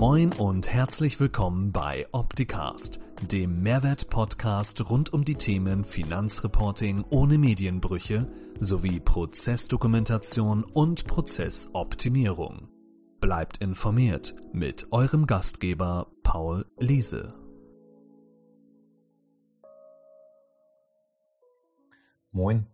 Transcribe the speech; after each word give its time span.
Moin 0.00 0.32
und 0.34 0.72
herzlich 0.72 1.18
willkommen 1.18 1.72
bei 1.72 2.06
Opticast, 2.12 3.00
dem 3.32 3.64
Mehrwert-Podcast 3.64 4.88
rund 4.88 5.12
um 5.12 5.24
die 5.24 5.34
Themen 5.34 5.82
Finanzreporting 5.82 7.04
ohne 7.10 7.36
Medienbrüche 7.36 8.30
sowie 8.60 9.00
Prozessdokumentation 9.00 10.62
und 10.62 11.08
Prozessoptimierung. 11.08 12.68
Bleibt 13.20 13.58
informiert 13.58 14.36
mit 14.52 14.86
eurem 14.92 15.26
Gastgeber 15.26 16.06
Paul 16.22 16.64
Liese. 16.78 17.34
Moin, 22.30 22.68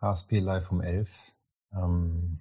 HSP 0.00 0.38
Live 0.38 0.70
um 0.70 0.80
11. 0.80 1.34
Ähm, 1.72 2.38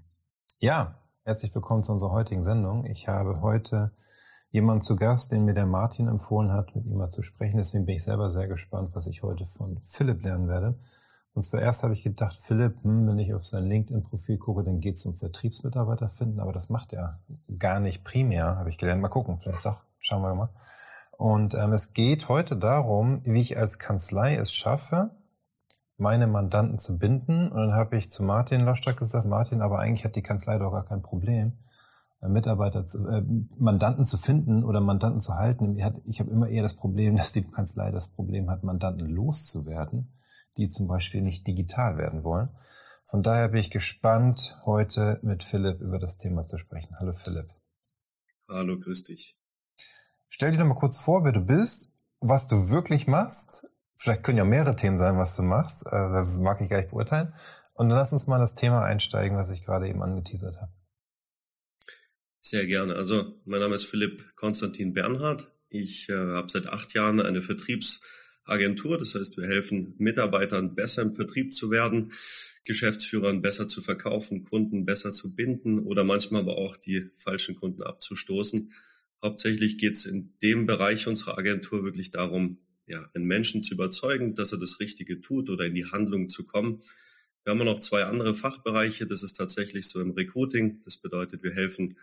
ja, 0.59 1.01
herzlich 1.23 1.55
willkommen 1.55 1.83
zu 1.83 1.91
unserer 1.91 2.11
heutigen 2.11 2.43
Sendung. 2.43 2.85
Ich 2.85 3.07
habe 3.07 3.41
heute 3.41 3.93
jemand 4.49 4.83
zu 4.83 4.95
Gast, 4.95 5.31
den 5.31 5.45
mir 5.45 5.53
der 5.53 5.65
Martin 5.65 6.07
empfohlen 6.07 6.51
hat, 6.51 6.75
mit 6.75 6.85
ihm 6.85 6.97
mal 6.97 7.09
zu 7.09 7.21
sprechen. 7.21 7.57
Deswegen 7.57 7.85
bin 7.85 7.95
ich 7.95 8.03
selber 8.03 8.29
sehr 8.29 8.47
gespannt, 8.47 8.91
was 8.93 9.07
ich 9.07 9.23
heute 9.23 9.45
von 9.45 9.79
Philipp 9.79 10.23
lernen 10.23 10.47
werde. 10.47 10.79
Und 11.33 11.43
zwar 11.43 11.61
erst 11.61 11.83
habe 11.83 11.93
ich 11.93 12.03
gedacht, 12.03 12.35
Philipp, 12.35 12.83
hm, 12.83 13.07
wenn 13.07 13.19
ich 13.19 13.33
auf 13.33 13.45
sein 13.45 13.65
LinkedIn-Profil 13.65 14.39
gucke, 14.39 14.63
dann 14.63 14.79
geht 14.79 14.95
es 14.95 15.05
um 15.05 15.13
Vertriebsmitarbeiter 15.13 16.09
finden, 16.09 16.39
aber 16.39 16.51
das 16.51 16.69
macht 16.69 16.93
er 16.93 17.19
gar 17.59 17.79
nicht 17.79 18.03
primär, 18.03 18.57
habe 18.57 18.69
ich 18.69 18.79
gelernt. 18.79 19.03
Mal 19.03 19.09
gucken, 19.09 19.37
vielleicht 19.39 19.63
doch, 19.63 19.83
schauen 19.99 20.23
wir 20.23 20.33
mal. 20.33 20.49
Und 21.11 21.53
ähm, 21.53 21.73
es 21.73 21.93
geht 21.93 22.29
heute 22.29 22.57
darum, 22.57 23.21
wie 23.23 23.41
ich 23.41 23.57
als 23.57 23.77
Kanzlei 23.77 24.35
es 24.35 24.51
schaffe, 24.51 25.11
meine 25.97 26.27
Mandanten 26.27 26.79
zu 26.79 26.97
binden. 26.97 27.51
Und 27.51 27.57
dann 27.57 27.73
habe 27.73 27.97
ich 27.97 28.09
zu 28.09 28.23
Martin 28.23 28.61
Loschtak 28.61 28.97
gesagt, 28.97 29.27
Martin, 29.27 29.61
aber 29.61 29.79
eigentlich 29.79 30.05
hat 30.05 30.15
die 30.15 30.23
Kanzlei 30.23 30.57
doch 30.57 30.71
gar 30.71 30.85
kein 30.85 31.01
Problem. 31.01 31.53
Äh, 32.21 32.29
Mitarbeiter 32.29 32.85
zu, 32.85 33.07
äh, 33.07 33.23
Mandanten 33.57 34.05
zu 34.05 34.17
finden 34.17 34.63
oder 34.63 34.81
Mandanten 34.81 35.21
zu 35.21 35.35
halten. 35.35 35.77
Ich 36.05 36.19
habe 36.19 36.31
immer 36.31 36.47
eher 36.47 36.63
das 36.63 36.75
Problem, 36.75 37.15
dass 37.17 37.31
die 37.31 37.43
Kanzlei 37.43 37.91
das 37.91 38.09
Problem 38.09 38.49
hat, 38.49 38.63
Mandanten 38.63 39.07
loszuwerden, 39.07 40.13
die 40.57 40.69
zum 40.69 40.87
Beispiel 40.87 41.21
nicht 41.21 41.45
digital 41.47 41.97
werden 41.97 42.23
wollen. 42.23 42.49
Von 43.05 43.23
daher 43.23 43.49
bin 43.49 43.61
ich 43.61 43.71
gespannt, 43.71 44.61
heute 44.65 45.19
mit 45.21 45.43
Philipp 45.43 45.79
über 45.79 45.99
das 45.99 46.17
Thema 46.17 46.45
zu 46.45 46.57
sprechen. 46.57 46.95
Hallo 46.99 47.13
Philipp. 47.13 47.49
Hallo, 48.49 48.77
grüß 48.79 49.03
dich. 49.05 49.39
Stell 50.27 50.51
dir 50.51 50.57
doch 50.57 50.65
mal 50.65 50.75
kurz 50.75 50.97
vor, 50.97 51.23
wer 51.23 51.31
du 51.31 51.41
bist, 51.41 51.97
was 52.19 52.47
du 52.47 52.69
wirklich 52.69 53.07
machst. 53.07 53.67
Vielleicht 53.95 54.23
können 54.23 54.37
ja 54.37 54.43
mehrere 54.43 54.75
Themen 54.75 54.99
sein, 54.99 55.17
was 55.17 55.35
du 55.37 55.43
machst. 55.43 55.85
Äh, 55.85 55.91
da 55.91 56.23
mag 56.23 56.59
ich 56.61 56.69
gar 56.69 56.77
nicht 56.77 56.91
beurteilen. 56.91 57.33
Und 57.73 57.89
dann 57.89 57.97
lass 57.97 58.11
uns 58.11 58.27
mal 58.27 58.39
das 58.39 58.55
Thema 58.55 58.83
einsteigen, 58.83 59.37
was 59.37 59.51
ich 59.51 59.63
gerade 59.63 59.87
eben 59.87 60.03
angeteasert 60.03 60.57
habe. 60.57 60.71
Sehr 62.49 62.65
gerne. 62.65 62.95
Also 62.95 63.41
mein 63.43 63.59
Name 63.59 63.75
ist 63.75 63.87
Philipp 63.87 64.23
Konstantin 64.37 64.93
Bernhard. 64.93 65.49
Ich 65.67 66.07
äh, 66.07 66.13
habe 66.13 66.49
seit 66.49 66.67
acht 66.67 66.93
Jahren 66.93 67.19
eine 67.19 67.41
Vertriebsagentur. 67.41 68.97
Das 68.97 69.15
heißt, 69.15 69.35
wir 69.35 69.47
helfen 69.47 69.95
Mitarbeitern 69.97 70.73
besser 70.73 71.01
im 71.01 71.11
Vertrieb 71.11 71.53
zu 71.53 71.71
werden, 71.71 72.13
Geschäftsführern 72.63 73.41
besser 73.41 73.67
zu 73.67 73.81
verkaufen, 73.81 74.45
Kunden 74.45 74.85
besser 74.85 75.11
zu 75.11 75.35
binden 75.35 75.79
oder 75.79 76.05
manchmal 76.05 76.43
aber 76.43 76.57
auch 76.57 76.77
die 76.77 77.09
falschen 77.15 77.55
Kunden 77.55 77.83
abzustoßen. 77.83 78.71
Hauptsächlich 79.21 79.77
geht 79.77 79.95
es 79.95 80.05
in 80.05 80.33
dem 80.41 80.67
Bereich 80.67 81.05
unserer 81.05 81.37
Agentur 81.37 81.83
wirklich 81.83 82.11
darum, 82.11 82.59
ja, 82.87 83.11
einen 83.13 83.25
Menschen 83.25 83.61
zu 83.61 83.73
überzeugen, 83.73 84.35
dass 84.35 84.53
er 84.53 84.57
das 84.57 84.79
Richtige 84.79 85.19
tut 85.19 85.49
oder 85.49 85.65
in 85.65 85.75
die 85.75 85.87
Handlung 85.87 86.29
zu 86.29 86.45
kommen. 86.45 86.81
Wir 87.43 87.51
haben 87.51 87.65
noch 87.65 87.79
zwei 87.79 88.05
andere 88.05 88.33
Fachbereiche. 88.33 89.05
Das 89.05 89.21
ist 89.21 89.33
tatsächlich 89.33 89.89
so 89.89 89.99
im 89.99 90.11
Recruiting. 90.11 90.79
Das 90.85 90.95
bedeutet, 90.95 91.43
wir 91.43 91.51
helfen 91.51 91.97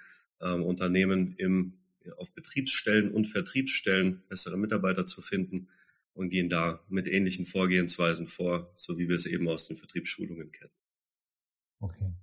Unternehmen 0.53 1.35
im, 1.37 1.79
auf 2.19 2.33
Betriebsstellen 2.35 3.13
und 3.13 3.27
Vertriebsstellen 3.27 4.23
bessere 4.29 4.59
Mitarbeiter 4.59 5.07
zu 5.07 5.23
finden 5.23 5.69
und 6.15 6.31
gehen 6.31 6.49
da 6.49 6.81
mit 6.89 7.07
ähnlichen 7.07 7.45
Vorgehensweisen 7.45 8.27
vor, 8.27 8.71
so 8.75 8.99
wie 8.99 9.09
wir 9.09 9.17
es 9.17 9.27
eben 9.27 9.49
aus 9.49 9.67
den 9.69 9.77
Vertriebsschulungen 9.77 10.53
kennen. 10.53 10.73
Okay. 11.81 12.15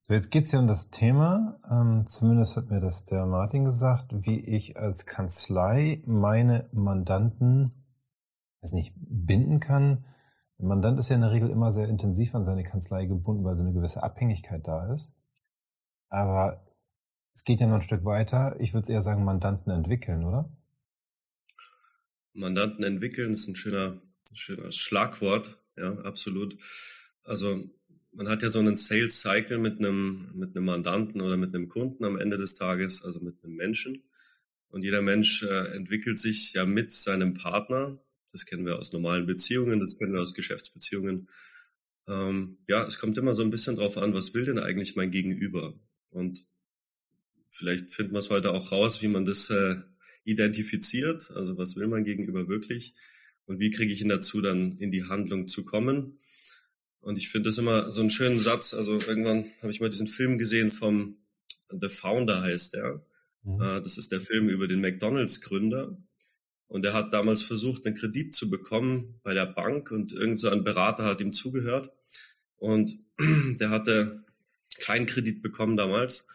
So, 0.00 0.14
jetzt 0.14 0.30
geht 0.30 0.44
es 0.44 0.52
ja 0.52 0.58
um 0.58 0.66
das 0.66 0.90
Thema, 0.90 1.60
ähm, 1.70 2.06
zumindest 2.06 2.56
hat 2.56 2.70
mir 2.70 2.80
das 2.80 3.04
der 3.04 3.26
Martin 3.26 3.64
gesagt, 3.64 4.12
wie 4.12 4.40
ich 4.40 4.76
als 4.76 5.06
Kanzlei 5.06 6.02
meine 6.06 6.68
Mandanten, 6.72 7.84
weiß 8.62 8.72
nicht, 8.72 8.94
binden 8.96 9.60
kann. 9.60 10.04
Der 10.58 10.66
Mandant 10.66 10.98
ist 10.98 11.10
ja 11.10 11.16
in 11.16 11.22
der 11.22 11.30
Regel 11.30 11.50
immer 11.50 11.70
sehr 11.70 11.88
intensiv 11.88 12.34
an 12.34 12.44
seine 12.44 12.64
Kanzlei 12.64 13.06
gebunden, 13.06 13.44
weil 13.44 13.56
so 13.56 13.62
eine 13.62 13.72
gewisse 13.72 14.02
Abhängigkeit 14.02 14.66
da 14.66 14.92
ist. 14.92 15.16
Aber 16.08 16.64
es 17.34 17.44
geht 17.44 17.60
ja 17.60 17.66
noch 17.66 17.76
ein 17.76 17.82
Stück 17.82 18.04
weiter. 18.04 18.56
Ich 18.60 18.74
würde 18.74 18.92
eher 18.92 19.02
sagen, 19.02 19.24
Mandanten 19.24 19.72
entwickeln, 19.72 20.24
oder? 20.24 20.50
Mandanten 22.32 22.84
entwickeln 22.84 23.32
ist 23.32 23.48
ein 23.48 23.56
schöner, 23.56 24.00
schöner 24.34 24.72
Schlagwort, 24.72 25.58
ja, 25.76 25.92
absolut. 26.00 26.56
Also 27.24 27.70
man 28.12 28.28
hat 28.28 28.42
ja 28.42 28.50
so 28.50 28.58
einen 28.58 28.76
Sales 28.76 29.20
Cycle 29.20 29.58
mit 29.58 29.78
einem, 29.78 30.30
mit 30.34 30.56
einem 30.56 30.64
Mandanten 30.64 31.20
oder 31.20 31.36
mit 31.36 31.54
einem 31.54 31.68
Kunden 31.68 32.04
am 32.04 32.18
Ende 32.18 32.36
des 32.36 32.54
Tages, 32.54 33.04
also 33.04 33.20
mit 33.20 33.42
einem 33.42 33.54
Menschen. 33.54 34.04
Und 34.68 34.82
jeder 34.82 35.02
Mensch 35.02 35.42
äh, 35.42 35.74
entwickelt 35.74 36.18
sich 36.18 36.52
ja 36.52 36.64
mit 36.64 36.90
seinem 36.90 37.34
Partner. 37.34 38.00
Das 38.32 38.46
kennen 38.46 38.64
wir 38.64 38.78
aus 38.78 38.92
normalen 38.92 39.26
Beziehungen, 39.26 39.80
das 39.80 39.98
kennen 39.98 40.12
wir 40.12 40.20
aus 40.20 40.34
Geschäftsbeziehungen. 40.34 41.28
Ähm, 42.06 42.58
ja, 42.68 42.84
es 42.86 42.98
kommt 42.98 43.18
immer 43.18 43.34
so 43.34 43.42
ein 43.42 43.50
bisschen 43.50 43.76
drauf 43.76 43.96
an, 43.96 44.14
was 44.14 44.34
will 44.34 44.44
denn 44.44 44.58
eigentlich 44.58 44.96
mein 44.96 45.10
Gegenüber? 45.10 45.74
Und 46.10 46.46
vielleicht 47.50 47.90
finden 47.90 48.12
wir 48.12 48.20
es 48.20 48.30
heute 48.30 48.52
auch 48.52 48.72
raus, 48.72 49.02
wie 49.02 49.08
man 49.08 49.24
das 49.24 49.50
äh, 49.50 49.76
identifiziert. 50.24 51.30
Also 51.34 51.58
was 51.58 51.76
will 51.76 51.88
man 51.88 52.04
gegenüber 52.04 52.48
wirklich? 52.48 52.94
Und 53.46 53.58
wie 53.58 53.70
kriege 53.70 53.92
ich 53.92 54.00
ihn 54.00 54.08
dazu, 54.08 54.40
dann 54.40 54.78
in 54.78 54.90
die 54.90 55.04
Handlung 55.04 55.48
zu 55.48 55.64
kommen? 55.64 56.18
Und 57.00 57.18
ich 57.18 57.28
finde 57.28 57.48
das 57.48 57.58
immer 57.58 57.90
so 57.90 58.00
einen 58.00 58.10
schönen 58.10 58.38
Satz. 58.38 58.74
Also 58.74 58.98
irgendwann 59.06 59.46
habe 59.60 59.72
ich 59.72 59.80
mal 59.80 59.90
diesen 59.90 60.06
Film 60.06 60.38
gesehen 60.38 60.70
vom 60.70 61.16
The 61.70 61.88
Founder 61.88 62.42
heißt 62.42 62.74
er. 62.74 63.04
Mhm. 63.42 63.60
Äh, 63.60 63.82
das 63.82 63.98
ist 63.98 64.12
der 64.12 64.20
Film 64.20 64.48
über 64.48 64.68
den 64.68 64.80
McDonalds-Gründer. 64.80 65.96
Und 66.66 66.84
er 66.84 66.92
hat 66.92 67.12
damals 67.12 67.42
versucht, 67.42 67.84
einen 67.84 67.96
Kredit 67.96 68.34
zu 68.34 68.48
bekommen 68.48 69.18
bei 69.24 69.34
der 69.34 69.46
Bank 69.46 69.90
und 69.90 70.12
irgend 70.12 70.38
so 70.38 70.48
ein 70.50 70.62
Berater 70.62 71.04
hat 71.04 71.20
ihm 71.20 71.32
zugehört. 71.32 71.90
Und 72.56 72.96
der 73.18 73.70
hatte 73.70 74.24
keinen 74.78 75.06
Kredit 75.06 75.42
bekommen 75.42 75.76
damals 75.76 76.28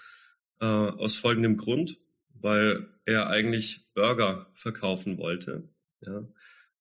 äh, 0.60 0.66
aus 0.66 1.16
folgendem 1.16 1.58
Grund, 1.58 2.00
weil 2.34 2.90
er 3.06 3.30
eigentlich 3.30 3.92
Burger 3.94 4.52
verkaufen 4.56 5.18
wollte. 5.18 5.70
Ja, 6.06 6.28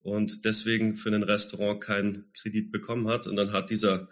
und 0.04 0.44
deswegen 0.44 0.96
für 0.96 1.08
ein 1.08 1.22
Restaurant 1.22 1.82
keinen 1.82 2.30
Kredit 2.34 2.70
bekommen 2.70 3.08
hat. 3.08 3.26
Und 3.26 3.36
dann 3.36 3.52
hat 3.52 3.70
dieser 3.70 4.10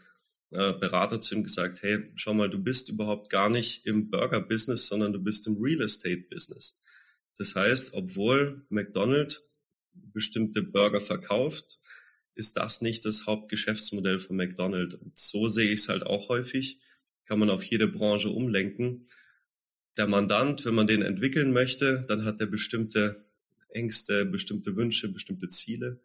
äh, 0.50 0.72
Berater 0.72 1.20
zu 1.20 1.34
ihm 1.34 1.44
gesagt, 1.44 1.82
hey, 1.82 2.10
schau 2.14 2.32
mal, 2.32 2.48
du 2.48 2.58
bist 2.58 2.88
überhaupt 2.88 3.28
gar 3.28 3.50
nicht 3.50 3.84
im 3.84 4.08
Burger-Business, 4.10 4.86
sondern 4.86 5.12
du 5.12 5.18
bist 5.18 5.46
im 5.46 5.58
Real 5.60 5.82
Estate-Business. 5.82 6.82
Das 7.36 7.54
heißt, 7.56 7.92
obwohl 7.92 8.64
McDonald's 8.70 9.46
bestimmte 9.92 10.62
Burger 10.62 11.02
verkauft, 11.02 11.78
ist 12.34 12.56
das 12.56 12.80
nicht 12.80 13.04
das 13.04 13.26
Hauptgeschäftsmodell 13.26 14.18
von 14.18 14.36
McDonald's. 14.36 14.94
Und 14.94 15.18
so 15.18 15.48
sehe 15.48 15.70
ich 15.70 15.80
es 15.80 15.88
halt 15.90 16.04
auch 16.04 16.30
häufig. 16.30 16.80
Kann 17.26 17.38
man 17.38 17.50
auf 17.50 17.64
jede 17.64 17.86
Branche 17.86 18.30
umlenken 18.30 19.06
der 19.96 20.06
Mandant, 20.06 20.64
wenn 20.64 20.74
man 20.74 20.86
den 20.86 21.02
entwickeln 21.02 21.52
möchte, 21.52 22.04
dann 22.08 22.24
hat 22.24 22.40
er 22.40 22.46
bestimmte 22.46 23.24
Ängste, 23.68 24.24
bestimmte 24.24 24.76
Wünsche, 24.76 25.12
bestimmte 25.12 25.48
Ziele. 25.48 26.00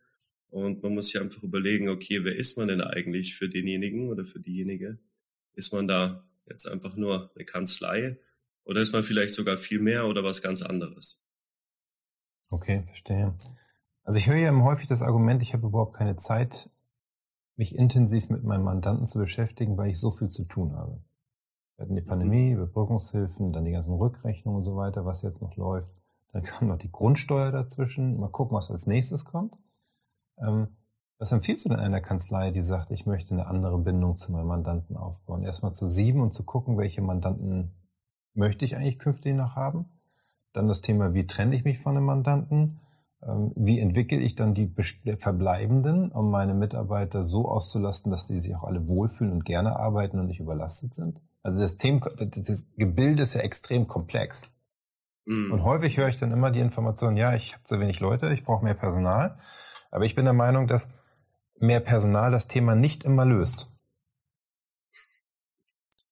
Und 0.49 0.83
man 0.83 0.93
muss 0.93 1.07
sich 1.07 1.21
einfach 1.21 1.43
überlegen, 1.43 1.89
okay, 1.89 2.23
wer 2.23 2.35
ist 2.35 2.57
man 2.57 2.69
denn 2.69 2.81
eigentlich 2.81 3.35
für 3.35 3.49
denjenigen 3.49 4.09
oder 4.09 4.25
für 4.25 4.39
diejenige? 4.39 4.97
Ist 5.53 5.73
man 5.73 5.87
da 5.87 6.25
jetzt 6.45 6.65
einfach 6.67 6.95
nur 6.95 7.31
eine 7.35 7.45
Kanzlei 7.45 8.17
oder 8.63 8.81
ist 8.81 8.93
man 8.93 9.03
vielleicht 9.03 9.33
sogar 9.33 9.57
viel 9.57 9.79
mehr 9.79 10.07
oder 10.07 10.23
was 10.23 10.41
ganz 10.41 10.61
anderes? 10.61 11.25
Okay, 12.49 12.83
verstehe. 12.87 13.35
Also 14.03 14.19
ich 14.19 14.27
höre 14.27 14.37
ja 14.37 14.55
häufig 14.63 14.87
das 14.87 15.01
Argument, 15.01 15.41
ich 15.41 15.53
habe 15.53 15.67
überhaupt 15.67 15.97
keine 15.97 16.15
Zeit, 16.15 16.69
mich 17.57 17.75
intensiv 17.75 18.29
mit 18.29 18.43
meinem 18.43 18.63
Mandanten 18.63 19.05
zu 19.05 19.19
beschäftigen, 19.19 19.77
weil 19.77 19.89
ich 19.89 19.99
so 19.99 20.11
viel 20.11 20.29
zu 20.29 20.45
tun 20.45 20.73
habe. 20.75 21.03
Wir 21.77 21.83
hatten 21.83 21.95
die 21.95 22.01
Pandemie, 22.01 22.51
Überbrückungshilfen, 22.51 23.51
dann 23.53 23.65
die 23.65 23.71
ganzen 23.71 23.95
Rückrechnungen 23.95 24.59
und 24.59 24.65
so 24.65 24.75
weiter, 24.75 25.05
was 25.05 25.21
jetzt 25.21 25.43
noch 25.43 25.55
läuft. 25.55 25.93
Dann 26.33 26.41
kam 26.43 26.67
noch 26.67 26.79
die 26.79 26.91
Grundsteuer 26.91 27.51
dazwischen. 27.51 28.19
Mal 28.19 28.29
gucken, 28.29 28.57
was 28.57 28.71
als 28.71 28.87
nächstes 28.87 29.25
kommt. 29.25 29.55
Ähm, 30.39 30.69
was 31.19 31.31
empfiehlst 31.31 31.65
du 31.65 31.69
denn 31.69 31.79
einer 31.79 32.01
Kanzlei, 32.01 32.51
die 32.51 32.61
sagt, 32.61 32.91
ich 32.91 33.05
möchte 33.05 33.33
eine 33.33 33.47
andere 33.47 33.77
Bindung 33.79 34.15
zu 34.15 34.31
meinem 34.31 34.47
Mandanten 34.47 34.97
aufbauen? 34.97 35.43
Erstmal 35.43 35.73
zu 35.73 35.87
sieben 35.87 36.21
und 36.21 36.33
zu 36.33 36.45
gucken, 36.45 36.77
welche 36.77 37.01
Mandanten 37.01 37.73
möchte 38.33 38.65
ich 38.65 38.75
eigentlich 38.75 38.99
künftig 38.99 39.35
noch 39.35 39.55
haben? 39.55 39.85
Dann 40.53 40.67
das 40.67 40.81
Thema, 40.81 41.13
wie 41.13 41.27
trenne 41.27 41.55
ich 41.55 41.63
mich 41.63 41.79
von 41.79 41.95
einem 41.95 42.05
Mandanten? 42.05 42.79
Ähm, 43.23 43.51
wie 43.55 43.79
entwickle 43.79 44.19
ich 44.19 44.35
dann 44.35 44.53
die 44.53 44.73
Verbleibenden, 45.17 46.11
um 46.11 46.29
meine 46.29 46.53
Mitarbeiter 46.53 47.23
so 47.23 47.47
auszulasten, 47.47 48.11
dass 48.11 48.27
die 48.27 48.39
sich 48.39 48.55
auch 48.55 48.63
alle 48.63 48.87
wohlfühlen 48.87 49.33
und 49.33 49.45
gerne 49.45 49.75
arbeiten 49.75 50.19
und 50.19 50.27
nicht 50.27 50.39
überlastet 50.39 50.93
sind? 50.93 51.19
Also 51.41 51.59
das 51.59 51.77
Thema, 51.77 52.09
das 52.19 52.71
Gebilde 52.75 53.23
ist 53.23 53.33
ja 53.33 53.41
extrem 53.41 53.87
komplex. 53.87 54.43
Mhm. 55.25 55.51
Und 55.51 55.63
häufig 55.63 55.97
höre 55.97 56.09
ich 56.09 56.19
dann 56.19 56.31
immer 56.31 56.51
die 56.51 56.59
Information, 56.59 57.17
ja, 57.17 57.35
ich 57.35 57.53
habe 57.53 57.63
zu 57.65 57.79
wenig 57.79 57.99
Leute, 57.99 58.31
ich 58.33 58.43
brauche 58.43 58.63
mehr 58.63 58.75
Personal. 58.75 59.39
Aber 59.89 60.05
ich 60.05 60.15
bin 60.15 60.25
der 60.25 60.33
Meinung, 60.33 60.67
dass 60.67 60.93
mehr 61.59 61.79
Personal 61.79 62.31
das 62.31 62.47
Thema 62.47 62.75
nicht 62.75 63.03
immer 63.03 63.25
löst. 63.25 63.73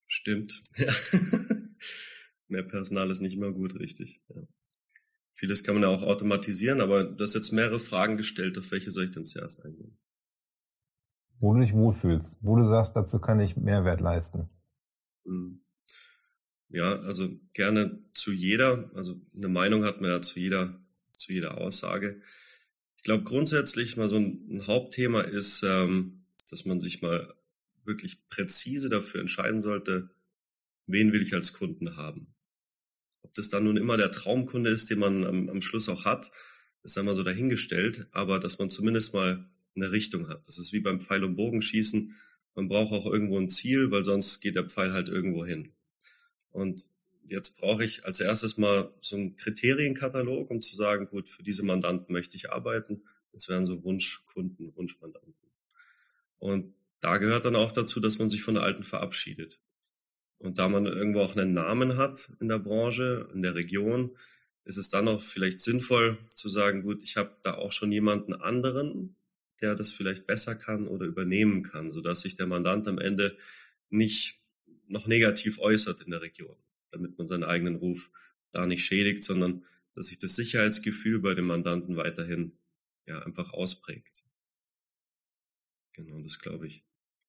Stimmt. 0.08 0.64
mehr 2.48 2.64
Personal 2.64 3.12
ist 3.12 3.22
nicht 3.22 3.36
immer 3.36 3.52
gut, 3.52 3.76
richtig. 3.76 4.22
Ja. 4.30 4.42
Vieles 5.38 5.66
kann 5.66 5.76
man 5.76 5.84
ja 5.84 5.90
auch 5.90 6.02
automatisieren, 6.02 6.80
aber 6.80 7.04
du 7.04 7.22
hast 7.22 7.36
jetzt 7.36 7.52
mehrere 7.52 7.80
Fragen 7.80 8.16
gestellt, 8.16 8.58
auf 8.58 8.72
welche 8.72 8.92
soll 8.92 9.04
ich 9.04 9.12
denn 9.12 9.26
zuerst 9.26 9.66
eingehen? 9.66 9.98
Wo 11.40 11.54
du 11.54 11.60
dich 11.60 11.74
wohlfühlst, 11.74 12.40
wo 12.42 12.56
du 12.56 12.64
sagst, 12.64 12.96
dazu 12.96 13.20
kann 13.20 13.42
ich 13.42 13.58
Mehrwert 13.58 14.00
leisten. 14.00 14.50
Mhm. 15.26 15.62
Ja, 16.70 17.02
also 17.02 17.30
gerne 17.54 18.02
zu 18.14 18.32
jeder, 18.32 18.90
also 18.96 19.22
eine 19.36 19.50
Meinung 19.50 19.84
hat 19.84 20.00
man 20.00 20.10
ja 20.10 20.22
zu 20.22 20.40
jeder, 20.40 20.80
zu 21.12 21.34
jeder 21.34 21.58
Aussage. 21.58 22.22
Ich 22.96 23.04
glaube 23.04 23.26
grundsätzlich 23.26 23.98
mal 23.98 24.08
so 24.08 24.16
ein, 24.16 24.48
ein 24.50 24.68
Hauptthema 24.68 25.22
ist, 25.22 25.64
ähm, 25.64 26.26
dass 26.50 26.66
man 26.66 26.80
sich 26.80 27.02
mal 27.02 27.34
wirklich 27.84 28.30
präzise 28.30 28.88
dafür 28.90 29.20
entscheiden 29.20 29.60
sollte, 29.60 30.10
wen 30.88 31.12
will 31.12 31.22
ich 31.22 31.34
als 31.34 31.52
Kunden 31.52 31.98
haben. 31.98 32.35
Ob 33.26 33.34
das 33.34 33.50
dann 33.50 33.64
nun 33.64 33.76
immer 33.76 33.98
der 33.98 34.12
Traumkunde 34.12 34.70
ist, 34.70 34.92
den 34.92 35.00
man 35.00 35.24
am, 35.24 35.50
am 35.50 35.64
Schluss 35.64 35.90
auch 35.90 36.06
hat, 36.06 36.30
ist 36.84 36.96
einmal 36.96 37.16
so 37.16 37.24
dahingestellt, 37.24 38.06
aber 38.12 38.40
dass 38.40 38.60
man 38.60 38.70
zumindest 38.70 39.16
mal 39.16 39.50
eine 39.76 39.92
Richtung 39.92 40.28
hat. 40.28 40.48
Das 40.48 40.60
ist 40.60 40.74
wie 40.74 40.80
beim 40.80 41.02
Pfeil- 41.02 41.24
und 41.24 41.36
Bogenschießen. 41.36 42.16
Man 42.54 42.68
braucht 42.68 42.94
auch 42.94 43.08
irgendwo 43.08 43.40
ein 43.40 43.50
Ziel, 43.50 43.90
weil 43.90 44.04
sonst 44.04 44.42
geht 44.42 44.56
der 44.56 44.70
Pfeil 44.70 44.94
halt 44.94 45.10
irgendwo 45.10 45.44
hin. 45.44 45.74
Und 46.52 46.88
jetzt 47.28 47.58
brauche 47.58 47.84
ich 47.84 48.06
als 48.06 48.20
erstes 48.20 48.58
mal 48.58 48.94
so 49.02 49.16
einen 49.16 49.38
Kriterienkatalog, 49.38 50.52
um 50.52 50.62
zu 50.62 50.76
sagen, 50.76 51.08
gut, 51.08 51.28
für 51.28 51.42
diese 51.42 51.64
Mandanten 51.64 52.14
möchte 52.14 52.38
ich 52.38 52.52
arbeiten. 52.52 53.06
Das 53.34 53.50
wären 53.50 53.66
so 53.66 53.84
Wunschkunden, 53.84 54.76
Wunschmandanten. 54.76 55.34
Und 56.38 56.76
da 57.00 57.18
gehört 57.18 57.46
dann 57.46 57.56
auch 57.56 57.72
dazu, 57.72 58.00
dass 58.00 58.20
man 58.20 58.30
sich 58.30 58.44
von 58.44 58.54
der 58.54 58.64
alten 58.64 58.84
verabschiedet. 58.84 59.60
Und 60.38 60.60
da 60.60 60.70
man 60.70 60.86
irgendwo 60.86 61.22
auch 61.22 61.36
einen 61.36 61.54
Namen 61.54 61.98
hat 61.98 62.32
in 62.40 62.50
der 62.50 62.60
Branche, 62.60 63.30
in 63.34 63.42
der 63.42 63.56
Region, 63.56 64.16
ist 64.66 64.78
es 64.78 64.90
dann 64.90 65.08
auch 65.08 65.22
vielleicht 65.22 65.60
sinnvoll 65.60 66.18
zu 66.30 66.50
sagen, 66.50 66.84
gut, 66.84 67.04
ich 67.04 67.18
habe 67.18 67.38
da 67.44 67.56
auch 67.56 67.72
schon 67.72 67.92
jemanden 67.92 68.34
anderen, 68.34 69.16
der 69.62 69.76
das 69.76 69.92
vielleicht 69.92 70.28
besser 70.28 70.56
kann 70.56 70.88
oder 70.88 71.06
übernehmen 71.06 71.64
kann, 71.64 71.92
sodass 71.92 72.22
sich 72.22 72.36
der 72.36 72.48
Mandant 72.48 72.88
am 72.88 73.00
Ende 73.00 73.38
nicht 73.90 74.42
noch 74.88 75.08
negativ 75.08 75.60
äußert 75.60 76.02
in 76.02 76.12
der 76.12 76.22
Region, 76.22 76.56
damit 76.92 77.18
man 77.18 77.28
seinen 77.28 77.44
eigenen 77.44 77.76
Ruf 77.76 78.10
da 78.52 78.66
nicht 78.66 78.84
schädigt, 78.84 79.24
sondern 79.24 79.66
dass 79.94 80.08
sich 80.08 80.20
das 80.20 80.36
Sicherheitsgefühl 80.36 81.20
bei 81.20 81.34
dem 81.34 81.46
Mandanten 81.46 81.96
weiterhin 81.96 82.58
ja 83.06 83.20
einfach 83.20 83.54
ausprägt. 83.54 84.26
Genau, 85.94 86.20
das 86.22 86.40
glaube 86.40 86.68
ich. 86.68 86.84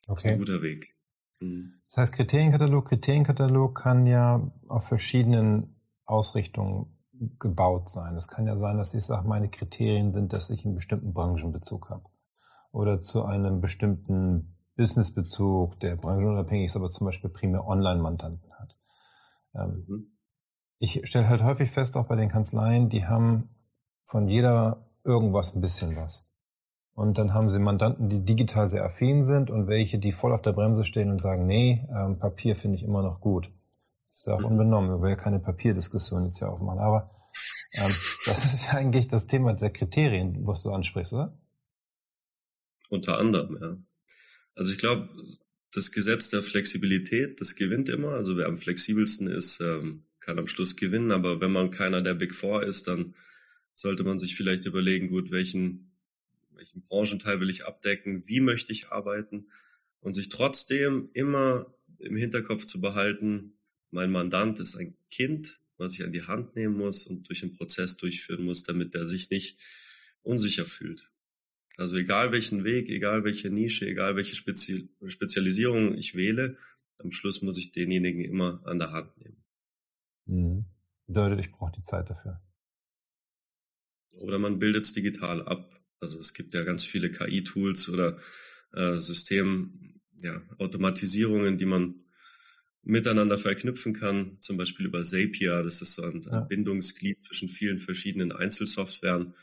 Okay. 0.09 0.19
ist 0.19 0.33
ein 0.33 0.39
guter 0.39 0.63
Weg. 0.63 0.97
Mhm. 1.41 1.75
Das 1.89 1.99
heißt, 1.99 2.15
Kriterienkatalog, 2.15 2.87
Kriterienkatalog 2.87 3.75
kann 3.75 4.07
ja 4.07 4.51
auf 4.69 4.87
verschiedenen 4.87 5.81
Ausrichtungen 6.05 6.97
gebaut 7.39 7.89
sein. 7.89 8.17
Es 8.17 8.29
kann 8.29 8.47
ja 8.47 8.57
sein, 8.57 8.77
dass 8.77 8.95
ich 8.95 9.05
sage, 9.05 9.27
meine 9.27 9.49
Kriterien 9.49 10.13
sind, 10.13 10.33
dass 10.33 10.51
ich 10.51 10.65
einen 10.65 10.75
bestimmten 10.75 11.13
Branchenbezug 11.13 11.91
habe 11.91 12.05
oder 12.73 13.01
zu 13.01 13.25
einem 13.25 13.61
bestimmten 13.61 14.57
Businessbezug, 14.77 15.81
der 15.81 15.97
branchenunabhängig 15.97 16.67
ist, 16.67 16.77
aber 16.77 16.91
zum 16.91 17.07
Beispiel 17.07 17.31
primär 17.31 17.67
Online-Mandanten 17.67 18.53
hat. 18.59 18.77
Ähm, 19.55 19.87
mhm. 19.89 20.19
Ich 20.79 21.01
stelle 21.05 21.29
halt 21.29 21.43
häufig 21.43 21.71
fest, 21.71 21.97
auch 21.97 22.07
bei 22.07 22.17
den 22.17 22.29
Kanzleien, 22.29 22.91
die 22.91 23.07
haben 23.07 23.49
von 24.05 24.29
jeder 24.29 24.91
irgendwas 25.05 25.55
ein 25.55 25.63
bisschen 25.63 25.97
was. 25.97 26.31
Und 26.97 27.19
dann 27.19 27.35
haben 27.35 27.51
sie 27.51 27.59
Mandanten, 27.59 28.09
die 28.09 28.25
digital 28.25 28.71
sehr 28.71 28.83
affin 28.83 29.23
sind 29.23 29.51
und 29.51 29.69
welche, 29.69 29.99
die 29.99 30.13
voll 30.13 30.33
auf 30.33 30.41
der 30.41 30.55
Bremse 30.55 30.83
stehen 30.83 31.11
und 31.11 31.21
sagen, 31.21 31.47
nee, 31.47 31.87
ähm, 31.95 32.19
Papier 32.19 32.57
finde 32.57 32.79
ich 32.79 32.83
immer 32.83 33.03
noch 33.03 33.21
gut. 33.21 33.51
Das 34.11 34.21
ist 34.21 34.27
ja 34.27 34.33
auch 34.33 34.41
mhm. 34.41 34.47
unbenommen. 34.47 34.91
Wir 34.91 35.01
wollen 35.01 35.11
ja 35.11 35.23
keine 35.23 35.39
Papierdiskussion 35.39 36.25
jetzt 36.25 36.39
hier 36.39 36.49
aufmachen. 36.49 36.79
Aber 36.79 37.11
ähm, 37.75 37.93
das 38.25 38.45
ist 38.47 38.73
ja 38.73 38.73
eigentlich 38.79 39.09
das 39.09 39.27
Thema 39.27 39.53
der 39.53 39.69
Kriterien, 39.69 40.47
was 40.47 40.63
du 40.63 40.71
ansprichst, 40.71 41.13
oder? 41.13 41.39
Unter 42.89 43.19
anderem, 43.19 43.59
ja. 43.61 43.77
Also 44.55 44.73
ich 44.73 44.79
glaube, 44.79 45.11
das 45.73 45.93
Gesetz 45.93 46.31
der 46.31 46.41
Flexibilität, 46.41 47.43
das 47.43 47.57
gewinnt 47.57 47.91
immer. 47.91 48.13
Also 48.13 48.39
wer 48.39 48.47
am 48.47 48.57
flexibelsten 48.57 49.27
ist, 49.27 49.61
ähm, 49.61 50.07
kann 50.21 50.39
am 50.39 50.47
Schluss 50.47 50.77
gewinnen. 50.77 51.13
Aber 51.13 51.43
wenn 51.43 51.53
man 51.53 51.71
keiner 51.71 52.01
der 52.01 52.15
Big 52.15 52.35
Four 52.35 52.63
ist, 52.63 52.89
dann 52.89 53.15
sollte 53.75 54.03
man 54.03 54.19
sich 54.19 54.35
vielleicht 54.35 54.65
überlegen, 54.65 55.09
gut, 55.09 55.31
welchen, 55.31 55.93
welchen 56.57 56.83
Branchenteil 56.83 57.41
will 57.41 57.51
ich 57.51 57.65
abdecken, 57.67 58.27
wie 58.27 58.41
möchte 58.41 58.73
ich 58.73 58.91
arbeiten 58.91 59.51
und 60.01 60.15
sich 60.15 60.29
trotzdem 60.29 61.11
immer 61.13 61.75
im 61.99 62.17
Hinterkopf 62.17 62.67
zu 62.67 62.81
behalten, 62.81 63.59
mein 63.91 64.11
Mandant 64.11 64.61
ist 64.61 64.77
ein 64.77 64.97
Kind, 65.11 65.61
was 65.79 65.95
ich 65.95 66.05
an 66.05 66.13
die 66.13 66.23
Hand 66.23 66.57
nehmen 66.57 66.77
muss 66.77 67.07
und 67.07 67.29
durch 67.29 67.43
einen 67.43 67.53
Prozess 67.53 67.97
durchführen 67.97 68.45
muss, 68.45 68.63
damit 68.63 68.95
er 68.95 69.07
sich 69.07 69.31
nicht 69.31 69.59
unsicher 70.23 70.65
fühlt. 70.65 71.13
Also 71.77 71.97
egal 71.97 72.33
welchen 72.33 72.65
Weg, 72.65 72.89
egal 72.89 73.25
welche 73.25 73.51
Nische, 73.51 73.87
egal 73.87 74.17
welche 74.17 74.35
Spezi 74.35 74.89
Spezialisierung 75.07 75.97
ich 75.97 76.15
wähle, 76.15 76.57
am 76.99 77.13
Schluss 77.13 77.43
muss 77.43 77.59
ich 77.59 77.73
denjenigen 77.73 78.25
immer 78.25 78.63
an 78.65 78.79
der 78.79 78.93
Hand 78.93 79.17
nehmen. 79.19 79.45
Mhm. 80.25 80.65
Bedeutet, 81.07 81.41
ich 81.41 81.53
brauche 81.53 81.73
die 81.73 81.83
Zeit 81.83 82.11
dafür. 82.11 82.41
Oder 84.15 84.39
man 84.39 84.59
bildet 84.59 84.87
es 84.87 84.93
digital 84.93 85.47
ab. 85.47 85.71
Also 86.01 86.19
es 86.19 86.35
gibt 86.35 86.55
ja 86.55 86.63
ganz 86.63 86.85
viele 86.85 87.11
KI-Tools 87.11 87.89
oder 87.89 88.19
äh, 88.73 88.97
System, 88.97 90.01
ja, 90.21 90.43
Automatisierungen, 90.59 91.59
die 91.59 91.67
man 91.67 92.03
miteinander 92.83 93.37
verknüpfen 93.37 93.95
kann, 93.95 94.39
zum 94.41 94.57
Beispiel 94.57 94.87
über 94.87 95.03
Zapier, 95.03 95.63
das 95.63 95.83
ist 95.83 95.95
so 95.95 96.03
ein, 96.03 96.23
ja. 96.23 96.41
Bindungsglied 96.41 97.21
zwischen 97.21 97.49
vielen 97.49 97.79
verschiedenen 97.79 98.33
Einzelsoftwaren 98.33 99.35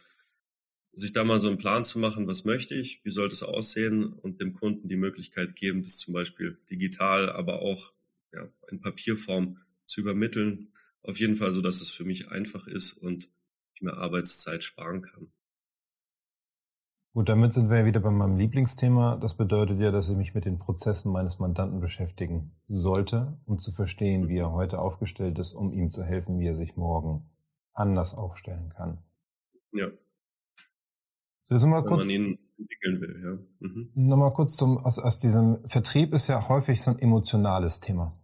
sich 0.95 1.11
da 1.11 1.23
mal 1.23 1.39
so 1.39 1.47
einen 1.47 1.57
Plan 1.57 1.83
zu 1.83 1.99
machen, 1.99 2.27
was 2.27 2.45
möchte 2.45 2.75
ich, 2.75 3.03
wie 3.03 3.09
sollte 3.09 3.33
es 3.33 3.43
aussehen 3.43 4.13
und 4.13 4.39
dem 4.39 4.53
Kunden 4.53 4.87
die 4.87 4.95
Möglichkeit 4.95 5.55
geben, 5.55 5.81
das 5.81 5.97
zum 5.97 6.13
Beispiel 6.13 6.59
digital, 6.69 7.31
aber 7.31 7.61
auch 7.61 7.93
ja, 8.31 8.47
in 8.69 8.79
Papierform 8.79 9.59
zu 9.85 10.01
übermitteln. 10.01 10.71
Auf 11.01 11.19
jeden 11.19 11.35
Fall 11.35 11.51
so, 11.51 11.61
dass 11.61 11.81
es 11.81 11.89
für 11.89 12.05
mich 12.05 12.29
einfach 12.29 12.67
ist 12.67 12.93
und 12.93 13.29
ich 13.73 13.81
mir 13.81 13.93
Arbeitszeit 13.93 14.63
sparen 14.63 15.01
kann. 15.01 15.31
Gut, 17.13 17.29
damit 17.29 17.53
sind 17.53 17.69
wir 17.69 17.77
ja 17.77 17.85
wieder 17.85 17.99
bei 17.99 18.09
meinem 18.09 18.37
Lieblingsthema. 18.37 19.17
Das 19.17 19.37
bedeutet 19.37 19.79
ja, 19.79 19.91
dass 19.91 20.09
ich 20.09 20.17
mich 20.17 20.33
mit 20.33 20.45
den 20.45 20.57
Prozessen 20.57 21.11
meines 21.11 21.37
Mandanten 21.37 21.79
beschäftigen 21.79 22.55
sollte, 22.67 23.37
um 23.45 23.59
zu 23.59 23.71
verstehen, 23.71 24.29
wie 24.29 24.39
er 24.39 24.51
heute 24.51 24.79
aufgestellt 24.79 25.37
ist, 25.37 25.53
um 25.53 25.73
ihm 25.73 25.91
zu 25.91 26.03
helfen, 26.03 26.39
wie 26.39 26.47
er 26.47 26.55
sich 26.55 26.75
morgen 26.75 27.29
anders 27.71 28.15
aufstellen 28.15 28.69
kann. 28.69 28.97
Ja. 29.73 29.89
So, 31.43 31.53
jetzt 31.53 31.65
mal 31.65 31.85
kurz, 31.85 31.99
man 31.99 32.09
ihn 32.09 32.39
entwickeln 32.57 33.01
will, 33.01 33.21
ja. 33.23 33.67
Mhm. 33.67 33.91
Nochmal 33.93 34.33
kurz 34.33 34.55
zum, 34.55 34.79
aus, 34.79 34.97
aus 34.97 35.19
diesem 35.19 35.59
Vertrieb 35.67 36.13
ist 36.13 36.27
ja 36.29 36.49
häufig 36.49 36.81
so 36.81 36.91
ein 36.91 36.99
emotionales 36.99 37.79
Thema. 37.79 38.19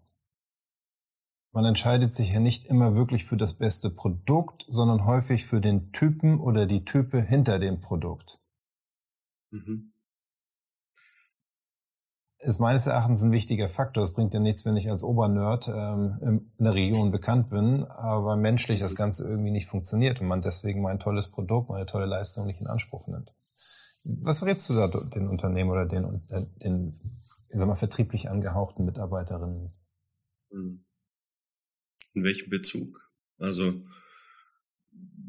Man 1.51 1.65
entscheidet 1.65 2.15
sich 2.15 2.31
ja 2.31 2.39
nicht 2.39 2.65
immer 2.65 2.95
wirklich 2.95 3.25
für 3.25 3.37
das 3.37 3.55
beste 3.55 3.91
Produkt, 3.91 4.65
sondern 4.67 5.05
häufig 5.05 5.45
für 5.45 5.61
den 5.61 5.91
Typen 5.91 6.39
oder 6.39 6.65
die 6.65 6.85
Type 6.85 7.21
hinter 7.21 7.59
dem 7.59 7.81
Produkt. 7.81 8.39
Mhm 9.51 9.93
ist 12.41 12.59
meines 12.59 12.87
Erachtens 12.87 13.21
ein 13.21 13.31
wichtiger 13.31 13.67
Faktor. 13.67 14.03
Es 14.03 14.13
bringt 14.13 14.33
ja 14.33 14.39
nichts, 14.39 14.63
wenn 14.65 14.77
ich 14.77 14.89
als 14.89 15.03
Obernerd 15.03 15.67
ähm, 15.67 16.49
in 16.57 16.63
der 16.63 16.73
Region 16.73 17.11
bekannt 17.11 17.49
bin, 17.49 17.83
aber 17.83 18.37
menschlich 18.37 18.79
das 18.79 18.95
Ganze 18.95 19.27
irgendwie 19.27 19.51
nicht 19.51 19.67
funktioniert 19.67 20.21
und 20.21 20.27
man 20.27 20.41
deswegen 20.41 20.81
mein 20.81 20.99
tolles 20.99 21.29
Produkt, 21.31 21.69
meine 21.69 21.85
tolle 21.85 22.05
Leistung 22.05 22.45
nicht 22.45 22.61
in 22.61 22.67
Anspruch 22.67 23.07
nimmt. 23.07 23.33
Was 24.05 24.45
rätst 24.45 24.69
du 24.69 24.75
da 24.75 24.87
den 24.87 25.27
Unternehmen 25.27 25.69
oder 25.69 25.85
den, 25.85 26.21
den 26.63 26.93
ich 27.49 27.59
sag 27.59 27.67
mal, 27.67 27.75
vertrieblich 27.75 28.29
angehauchten 28.29 28.85
Mitarbeiterinnen? 28.85 29.73
Hm. 30.51 30.85
In 32.13 32.23
welchem 32.23 32.49
Bezug? 32.49 33.11
Also 33.37 33.83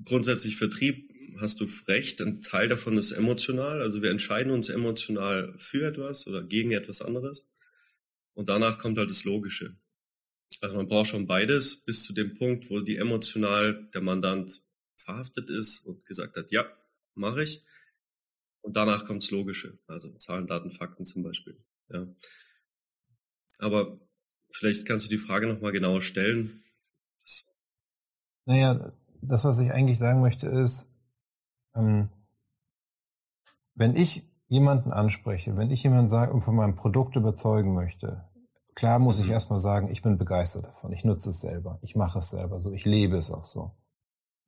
grundsätzlich 0.05 0.57
Vertrieb 0.57 1.10
hast 1.41 1.61
du 1.61 1.67
recht, 1.89 2.21
ein 2.21 2.43
Teil 2.43 2.69
davon 2.69 2.97
ist 2.97 3.13
emotional. 3.13 3.83
Also 3.83 4.03
wir 4.03 4.11
entscheiden 4.11 4.53
uns 4.53 4.69
emotional 4.69 5.55
für 5.59 5.87
etwas 5.87 6.27
oder 6.27 6.43
gegen 6.43 6.73
etwas 6.73 7.03
anderes. 7.03 7.51
Und 8.35 8.49
danach 8.49 8.79
kommt 8.79 8.99
halt 8.99 9.11
das 9.11 9.25
Logische. 9.25 9.77
Also 10.61 10.77
man 10.77 10.89
braucht 10.89 11.09
schon 11.09 11.27
beides 11.27 11.85
bis 11.85 12.03
zu 12.03 12.13
dem 12.13 12.35
Punkt, 12.35 12.71
wo 12.71 12.81
die 12.81 12.97
emotional 12.97 13.89
der 13.95 14.01
Mandant 14.01 14.63
verhaftet 14.97 15.51
ist 15.51 15.81
und 15.87 16.05
gesagt 16.05 16.37
hat, 16.37 16.51
ja, 16.51 16.67
mache 17.15 17.43
ich. 17.43 17.65
Und 18.63 18.77
danach 18.77 19.07
kommt 19.07 19.23
das 19.23 19.31
Logische, 19.31 19.79
also 19.87 20.13
Zahlen, 20.19 20.47
Daten, 20.47 20.71
Fakten 20.71 21.07
zum 21.07 21.23
Beispiel. 21.23 21.65
Ja. 21.89 22.07
Aber 23.59 24.01
vielleicht 24.53 24.87
kannst 24.87 25.07
du 25.07 25.11
die 25.11 25.19
Frage 25.19 25.47
nochmal 25.47 25.73
genauer 25.73 26.03
stellen. 26.03 26.63
Naja, 28.45 28.93
das, 29.23 29.45
was 29.45 29.61
ich 29.61 29.71
eigentlich 29.71 29.99
sagen 29.99 30.21
möchte, 30.21 30.49
ist, 30.49 30.91
wenn 33.75 33.97
ich 33.97 34.31
jemanden 34.49 34.93
anspreche, 34.93 35.57
wenn 35.57 35.71
ich 35.71 35.83
jemanden 35.83 36.09
sage 36.09 36.33
und 36.33 36.43
von 36.43 36.57
meinem 36.57 36.75
Produkt 36.75 37.17
überzeugen 37.17 37.73
möchte, 37.73 38.25
klar 38.75 38.99
muss 38.99 39.21
ich 39.21 39.27
mhm. 39.27 39.33
erstmal 39.33 39.61
sagen, 39.61 39.91
ich 39.91 40.03
bin 40.03 40.19
begeistert 40.19 40.65
davon, 40.65 40.93
ich 40.93 41.05
nutze 41.05 41.31
es 41.31 41.41
selber, 41.41 41.79
ich 41.83 41.97
mache 41.97 42.19
es 42.19 42.31
selber 42.31 42.61
so, 42.61 42.73
ich 42.73 42.85
lebe 42.85 43.17
es 43.17 43.31
auch 43.31 43.45
so. 43.45 43.73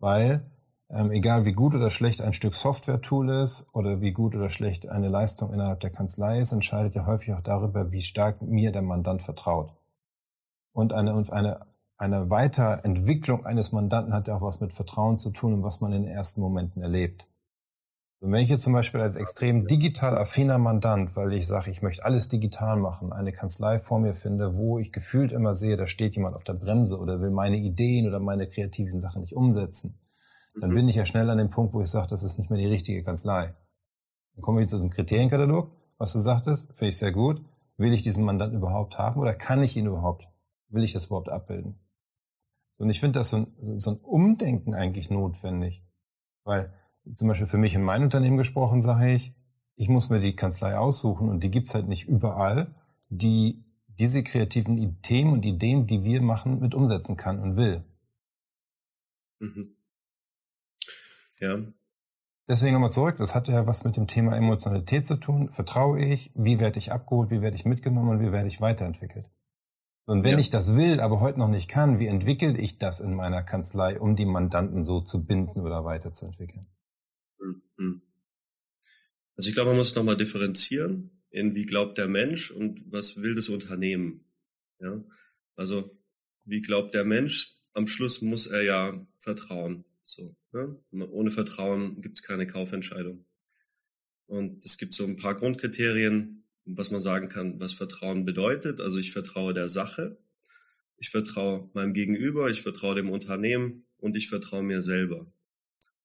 Weil, 0.00 0.50
ähm, 0.90 1.12
egal 1.12 1.44
wie 1.44 1.52
gut 1.52 1.74
oder 1.74 1.88
schlecht 1.88 2.20
ein 2.20 2.32
Stück 2.32 2.54
Software-Tool 2.54 3.30
ist 3.30 3.68
oder 3.72 4.00
wie 4.00 4.12
gut 4.12 4.34
oder 4.34 4.50
schlecht 4.50 4.88
eine 4.88 5.08
Leistung 5.08 5.52
innerhalb 5.52 5.80
der 5.80 5.90
Kanzlei 5.90 6.40
ist, 6.40 6.52
entscheidet 6.52 6.96
ja 6.96 7.06
häufig 7.06 7.32
auch 7.34 7.40
darüber, 7.40 7.92
wie 7.92 8.02
stark 8.02 8.42
mir 8.42 8.72
der 8.72 8.82
Mandant 8.82 9.22
vertraut. 9.22 9.72
Und 10.72 10.92
eine, 10.92 11.14
und 11.14 11.32
eine, 11.32 11.66
eine 12.02 12.30
Weiterentwicklung 12.30 13.46
eines 13.46 13.70
Mandanten 13.70 14.12
hat 14.12 14.26
ja 14.26 14.34
auch 14.34 14.42
was 14.42 14.60
mit 14.60 14.72
Vertrauen 14.72 15.20
zu 15.20 15.30
tun 15.30 15.54
und 15.54 15.62
was 15.62 15.80
man 15.80 15.92
in 15.92 16.02
den 16.02 16.10
ersten 16.10 16.40
Momenten 16.40 16.82
erlebt. 16.82 17.28
Und 18.18 18.32
wenn 18.32 18.42
ich 18.42 18.48
jetzt 18.48 18.64
zum 18.64 18.72
Beispiel 18.72 19.00
als 19.00 19.14
extrem 19.14 19.68
digital 19.68 20.18
affiner 20.18 20.58
Mandant, 20.58 21.14
weil 21.14 21.32
ich 21.32 21.46
sage, 21.46 21.70
ich 21.70 21.80
möchte 21.80 22.04
alles 22.04 22.28
digital 22.28 22.76
machen, 22.76 23.12
eine 23.12 23.32
Kanzlei 23.32 23.78
vor 23.78 24.00
mir 24.00 24.14
finde, 24.14 24.56
wo 24.56 24.80
ich 24.80 24.90
gefühlt 24.90 25.30
immer 25.30 25.54
sehe, 25.54 25.76
da 25.76 25.86
steht 25.86 26.16
jemand 26.16 26.34
auf 26.34 26.42
der 26.42 26.54
Bremse 26.54 26.98
oder 26.98 27.20
will 27.20 27.30
meine 27.30 27.58
Ideen 27.58 28.08
oder 28.08 28.18
meine 28.18 28.48
kreativen 28.48 29.00
Sachen 29.00 29.22
nicht 29.22 29.36
umsetzen, 29.36 30.00
dann 30.60 30.70
mhm. 30.70 30.74
bin 30.74 30.88
ich 30.88 30.96
ja 30.96 31.06
schnell 31.06 31.30
an 31.30 31.38
dem 31.38 31.50
Punkt, 31.50 31.72
wo 31.72 31.82
ich 31.82 31.88
sage, 31.88 32.08
das 32.08 32.24
ist 32.24 32.36
nicht 32.36 32.50
mehr 32.50 32.58
die 32.58 32.66
richtige 32.66 33.04
Kanzlei. 33.04 33.54
Dann 34.34 34.42
kommen 34.42 34.58
wir 34.58 34.66
zu 34.66 34.74
diesem 34.74 34.90
Kriterienkatalog, 34.90 35.70
was 35.98 36.12
du 36.12 36.18
sagtest, 36.18 36.72
finde 36.74 36.88
ich 36.88 36.98
sehr 36.98 37.12
gut. 37.12 37.44
Will 37.76 37.92
ich 37.92 38.02
diesen 38.02 38.24
Mandanten 38.24 38.58
überhaupt 38.58 38.98
haben 38.98 39.20
oder 39.20 39.34
kann 39.34 39.62
ich 39.62 39.76
ihn 39.76 39.86
überhaupt? 39.86 40.26
Will 40.68 40.82
ich 40.82 40.92
das 40.92 41.06
überhaupt 41.06 41.28
abbilden? 41.28 41.78
Und 42.78 42.90
ich 42.90 43.00
finde 43.00 43.20
das 43.20 43.30
so 43.30 43.36
ein, 43.38 43.80
so 43.80 43.92
ein 43.92 43.96
Umdenken 43.98 44.74
eigentlich 44.74 45.10
notwendig, 45.10 45.84
weil 46.44 46.72
zum 47.14 47.28
Beispiel 47.28 47.46
für 47.46 47.58
mich 47.58 47.74
in 47.74 47.82
meinem 47.82 48.04
Unternehmen 48.04 48.36
gesprochen, 48.36 48.80
sage 48.80 49.12
ich, 49.12 49.34
ich 49.76 49.88
muss 49.88 50.10
mir 50.10 50.20
die 50.20 50.36
Kanzlei 50.36 50.76
aussuchen 50.76 51.28
und 51.28 51.42
die 51.42 51.50
gibt's 51.50 51.74
halt 51.74 51.88
nicht 51.88 52.08
überall, 52.08 52.74
die 53.08 53.64
diese 53.98 54.22
kreativen 54.22 55.00
Themen 55.02 55.32
und 55.32 55.44
Ideen, 55.44 55.86
die 55.86 56.02
wir 56.02 56.22
machen, 56.22 56.60
mit 56.60 56.74
umsetzen 56.74 57.16
kann 57.16 57.38
und 57.38 57.56
will. 57.56 57.84
Mhm. 59.38 59.76
Ja. 61.40 61.58
Deswegen 62.48 62.74
nochmal 62.74 62.90
zurück, 62.90 63.16
das 63.18 63.34
hat 63.34 63.48
ja 63.48 63.66
was 63.66 63.84
mit 63.84 63.96
dem 63.96 64.06
Thema 64.06 64.36
Emotionalität 64.36 65.06
zu 65.06 65.16
tun. 65.16 65.50
Vertraue 65.50 66.04
ich, 66.04 66.32
wie 66.34 66.58
werde 66.58 66.78
ich 66.78 66.92
abgeholt, 66.92 67.30
wie 67.30 67.40
werde 67.40 67.56
ich 67.56 67.64
mitgenommen 67.64 68.10
und 68.10 68.20
wie 68.20 68.32
werde 68.32 68.48
ich 68.48 68.60
weiterentwickelt. 68.60 69.26
Und 70.04 70.24
wenn 70.24 70.32
ja. 70.32 70.38
ich 70.38 70.50
das 70.50 70.76
will, 70.76 71.00
aber 71.00 71.20
heute 71.20 71.38
noch 71.38 71.48
nicht 71.48 71.68
kann, 71.68 71.98
wie 71.98 72.06
entwickle 72.06 72.58
ich 72.58 72.78
das 72.78 73.00
in 73.00 73.14
meiner 73.14 73.42
Kanzlei, 73.42 74.00
um 74.00 74.16
die 74.16 74.26
Mandanten 74.26 74.84
so 74.84 75.00
zu 75.00 75.26
binden 75.26 75.60
oder 75.60 75.84
weiterzuentwickeln? 75.84 76.66
Mhm. 77.38 78.02
Also 79.36 79.48
ich 79.48 79.54
glaube, 79.54 79.70
man 79.70 79.78
muss 79.78 79.94
nochmal 79.94 80.16
differenzieren 80.16 81.22
in 81.30 81.54
wie 81.54 81.66
glaubt 81.66 81.98
der 81.98 82.08
Mensch 82.08 82.50
und 82.50 82.82
was 82.90 83.22
will 83.22 83.34
das 83.34 83.48
Unternehmen. 83.48 84.26
Ja? 84.80 85.02
Also 85.56 85.98
wie 86.44 86.60
glaubt 86.60 86.94
der 86.94 87.04
Mensch? 87.04 87.56
Am 87.72 87.86
Schluss 87.86 88.20
muss 88.20 88.46
er 88.46 88.62
ja 88.62 89.06
vertrauen. 89.18 89.84
So, 90.02 90.36
ne? 90.52 90.78
Ohne 90.90 91.30
Vertrauen 91.30 92.02
gibt 92.02 92.18
es 92.18 92.22
keine 92.22 92.46
Kaufentscheidung. 92.46 93.24
Und 94.26 94.64
es 94.64 94.76
gibt 94.76 94.94
so 94.94 95.04
ein 95.04 95.16
paar 95.16 95.34
Grundkriterien, 95.34 96.41
was 96.64 96.90
man 96.90 97.00
sagen 97.00 97.28
kann, 97.28 97.60
was 97.60 97.72
Vertrauen 97.72 98.24
bedeutet. 98.24 98.80
Also 98.80 98.98
ich 98.98 99.12
vertraue 99.12 99.54
der 99.54 99.68
Sache, 99.68 100.18
ich 100.96 101.10
vertraue 101.10 101.70
meinem 101.74 101.94
Gegenüber, 101.94 102.48
ich 102.48 102.62
vertraue 102.62 102.94
dem 102.94 103.10
Unternehmen 103.10 103.86
und 103.96 104.16
ich 104.16 104.28
vertraue 104.28 104.62
mir 104.62 104.82
selber. 104.82 105.32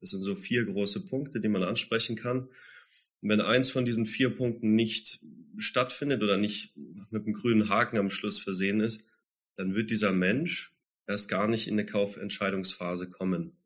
Das 0.02 0.12
sind 0.12 0.22
so 0.22 0.36
vier 0.36 0.66
große 0.66 1.06
Punkte, 1.06 1.40
die 1.40 1.50
man 1.50 1.64
ansprechen 1.64 2.16
kann. 2.16 2.50
Und 3.22 3.30
wenn 3.30 3.42
eins 3.42 3.72
von 3.72 3.86
diesen 3.86 4.06
vier 4.06 4.30
Punkten 4.30 4.76
nicht 4.76 5.20
stattfindet 5.58 6.22
oder 6.24 6.38
nicht 6.38 6.76
mit 6.76 7.26
einem 7.26 7.34
grünen 7.34 7.70
Haken 7.70 7.98
am 7.98 8.10
Schluss 8.10 8.40
versehen 8.40 8.80
ist, 8.80 9.08
dann 9.56 9.74
wird 9.74 9.90
dieser 9.90 10.14
Mensch 10.14 10.76
erst 11.08 11.30
gar 11.30 11.48
nicht 11.48 11.68
in 11.68 11.74
eine 11.74 11.86
Kaufentscheidungsphase 11.86 13.10
kommen. 13.10 13.58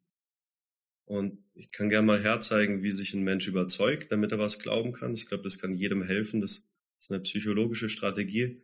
Und 1.05 1.43
ich 1.53 1.71
kann 1.71 1.89
gerne 1.89 2.07
mal 2.07 2.23
herzeigen, 2.23 2.83
wie 2.83 2.91
sich 2.91 3.13
ein 3.13 3.23
Mensch 3.23 3.47
überzeugt, 3.47 4.11
damit 4.11 4.31
er 4.31 4.39
was 4.39 4.59
glauben 4.59 4.93
kann. 4.93 5.13
Ich 5.13 5.27
glaube, 5.27 5.43
das 5.43 5.59
kann 5.59 5.75
jedem 5.75 6.03
helfen. 6.03 6.39
Das 6.39 6.70
ist 7.01 7.11
eine 7.11 7.21
psychologische 7.21 7.89
Strategie. 7.89 8.61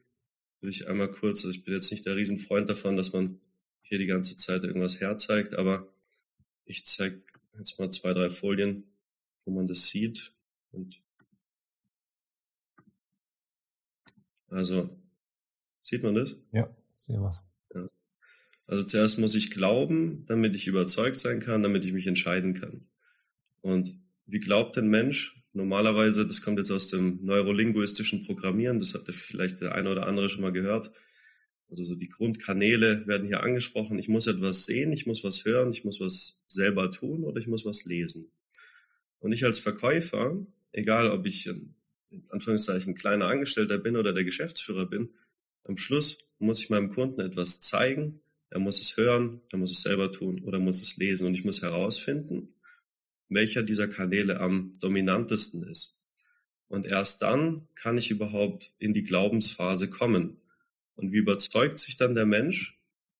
Würde 0.62 0.72
ich 0.72 0.88
einmal 0.88 1.12
kurz, 1.12 1.40
also 1.40 1.50
ich 1.50 1.64
bin 1.64 1.74
jetzt 1.74 1.92
nicht 1.92 2.06
der 2.06 2.16
Riesenfreund 2.16 2.70
davon, 2.70 2.96
dass 2.96 3.14
man 3.14 3.40
hier 3.82 3.98
die 3.98 4.06
ganze 4.06 4.38
Zeit 4.38 4.64
irgendwas 4.64 5.00
herzeigt, 5.00 5.56
aber 5.56 5.92
ich 6.66 6.86
zeige 6.86 7.24
jetzt 7.58 7.80
mal 7.80 7.92
zwei, 7.92 8.14
drei 8.14 8.30
Folien, 8.30 8.84
wo 9.46 9.52
man 9.52 9.68
das 9.68 9.88
sieht. 9.88 10.34
Und 10.72 11.02
also, 14.50 14.90
sieht 15.84 16.04
man 16.04 16.14
das? 16.14 16.38
Ja, 16.52 16.70
ich 16.96 17.04
sehe 17.04 17.22
was. 17.22 17.48
Ja. 17.74 17.90
Also 18.68 18.84
zuerst 18.84 19.18
muss 19.18 19.34
ich 19.34 19.50
glauben, 19.50 20.26
damit 20.28 20.56
ich 20.56 20.68
überzeugt 20.68 21.18
sein 21.18 21.40
kann, 21.40 21.64
damit 21.64 21.86
ich 21.86 21.94
mich 21.94 22.06
entscheiden 22.06 22.54
kann. 22.54 22.88
Und 23.62 23.98
wie 24.28 24.40
glaubt 24.40 24.78
ein 24.78 24.90
Mensch? 24.90 25.42
Normalerweise, 25.54 26.28
das 26.28 26.42
kommt 26.42 26.60
jetzt 26.60 26.72
aus 26.72 26.90
dem 26.90 27.20
neurolinguistischen 27.24 28.24
Programmieren, 28.26 28.80
das 28.80 28.94
hat 28.94 29.08
vielleicht 29.08 29.62
der 29.62 29.74
eine 29.74 29.90
oder 29.90 30.06
andere 30.06 30.30
schon 30.30 30.42
mal 30.42 30.52
gehört. 30.52 30.92
Also 31.70 31.84
so 31.84 31.96
die 31.96 32.10
Grundkanäle 32.10 33.08
werden 33.08 33.28
hier 33.28 33.44
angesprochen. 33.44 34.00
Ich 34.00 34.08
muss 34.08 34.28
etwas 34.28 34.66
sehen, 34.66 34.94
ich 34.94 35.06
muss 35.06 35.24
was 35.24 35.44
hören, 35.46 35.72
ich 35.72 35.84
muss 35.84 36.00
was 36.00 36.44
selber 36.48 36.92
tun 36.92 37.24
oder 37.24 37.42
ich 37.42 37.48
muss 37.48 37.66
was 37.66 37.86
lesen. 37.86 38.32
Und 39.20 39.32
ich 39.32 39.44
als 39.44 39.60
Verkäufer, 39.60 40.46
egal 40.72 41.10
ob 41.10 41.26
ich 41.26 41.48
in 41.48 42.24
Anführungszeichen 42.30 42.94
kleiner 42.94 43.26
Angestellter 43.26 43.78
bin 43.80 43.98
oder 43.98 44.14
der 44.14 44.24
Geschäftsführer 44.24 44.86
bin, 44.86 45.10
am 45.66 45.78
Schluss 45.78 46.30
muss 46.40 46.62
ich 46.62 46.70
meinem 46.70 46.92
Kunden 46.92 47.20
etwas 47.20 47.60
zeigen. 47.60 48.22
Er 48.50 48.60
muss 48.60 48.80
es 48.80 48.96
hören, 48.96 49.42
er 49.52 49.58
muss 49.58 49.72
es 49.72 49.82
selber 49.82 50.12
tun 50.12 50.42
oder 50.44 50.60
muss 50.60 50.82
es 50.82 50.96
lesen. 50.96 51.28
Und 51.28 51.34
ich 51.34 51.44
muss 51.44 51.62
herausfinden, 51.62 52.54
welcher 53.30 53.64
dieser 53.64 53.88
Kanäle 53.88 54.40
am 54.40 54.74
dominantesten 54.80 55.64
ist. 55.64 56.02
Und 56.68 56.86
erst 56.86 57.22
dann 57.22 57.68
kann 57.76 57.98
ich 57.98 58.12
überhaupt 58.12 58.74
in 58.78 58.94
die 58.94 59.04
Glaubensphase 59.04 59.90
kommen. 59.90 60.42
Und 60.96 61.12
wie 61.12 61.18
überzeugt 61.18 61.80
sich 61.80 61.96
dann 61.96 62.16
der 62.16 62.26
Mensch, 62.26 62.78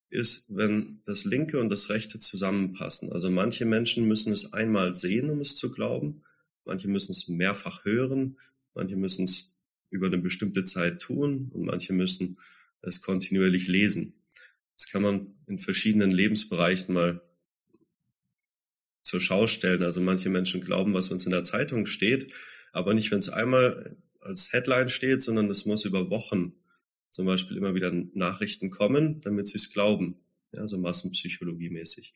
ist, 0.10 0.56
wenn 0.56 1.02
das 1.06 1.26
linke 1.26 1.60
und 1.60 1.70
das 1.70 1.90
rechte 1.90 2.20
zusammenpassen. 2.20 3.12
Also 3.12 3.30
manche 3.30 3.66
Menschen 3.66 4.08
müssen 4.08 4.32
es 4.32 4.54
einmal 4.54 4.94
sehen, 4.94 5.30
um 5.30 5.42
es 5.42 5.56
zu 5.56 5.72
glauben. 5.72 6.24
Manche 6.66 6.88
müssen 6.88 7.12
es 7.12 7.28
mehrfach 7.28 7.86
hören. 7.86 8.38
Manche 8.74 8.96
müssen 8.96 9.26
es 9.26 9.60
über 9.90 10.08
eine 10.08 10.18
bestimmte 10.18 10.64
Zeit 10.64 11.02
tun 11.02 11.50
und 11.54 11.66
manche 11.66 11.94
müssen 11.94 12.38
es 12.82 13.02
kontinuierlich 13.02 13.68
lesen. 13.68 14.14
Das 14.76 14.88
kann 14.88 15.02
man 15.02 15.36
in 15.48 15.60
verschiedenen 15.60 16.12
Lebensbereichen 16.12 16.94
mal 16.94 17.22
zur 19.18 19.22
Schau 19.22 19.48
stellen. 19.48 19.82
Also 19.82 20.00
manche 20.00 20.30
Menschen 20.30 20.62
glauben, 20.62 20.94
was 20.94 21.10
uns 21.10 21.26
in 21.26 21.32
der 21.32 21.44
Zeitung 21.44 21.88
steht, 21.88 22.32
aber 22.72 22.94
nicht, 22.94 23.10
wenn 23.12 23.18
es 23.18 23.30
einmal 23.30 23.98
als 24.20 24.54
Headline 24.54 24.90
steht, 24.90 25.24
sondern 25.24 25.50
es 25.50 25.66
muss 25.66 25.86
über 25.86 26.12
Wochen 26.12 26.54
zum 27.10 27.26
Beispiel 27.26 27.58
immer 27.58 27.74
wieder 27.74 27.92
Nachrichten 27.92 28.70
kommen, 28.70 29.22
damit 29.22 29.48
sie 29.48 29.58
es 29.58 29.74
glauben, 29.74 30.20
ja, 30.52 30.68
so 30.68 30.78
Massenpsychologie 30.78 31.72
mäßig. 31.72 32.14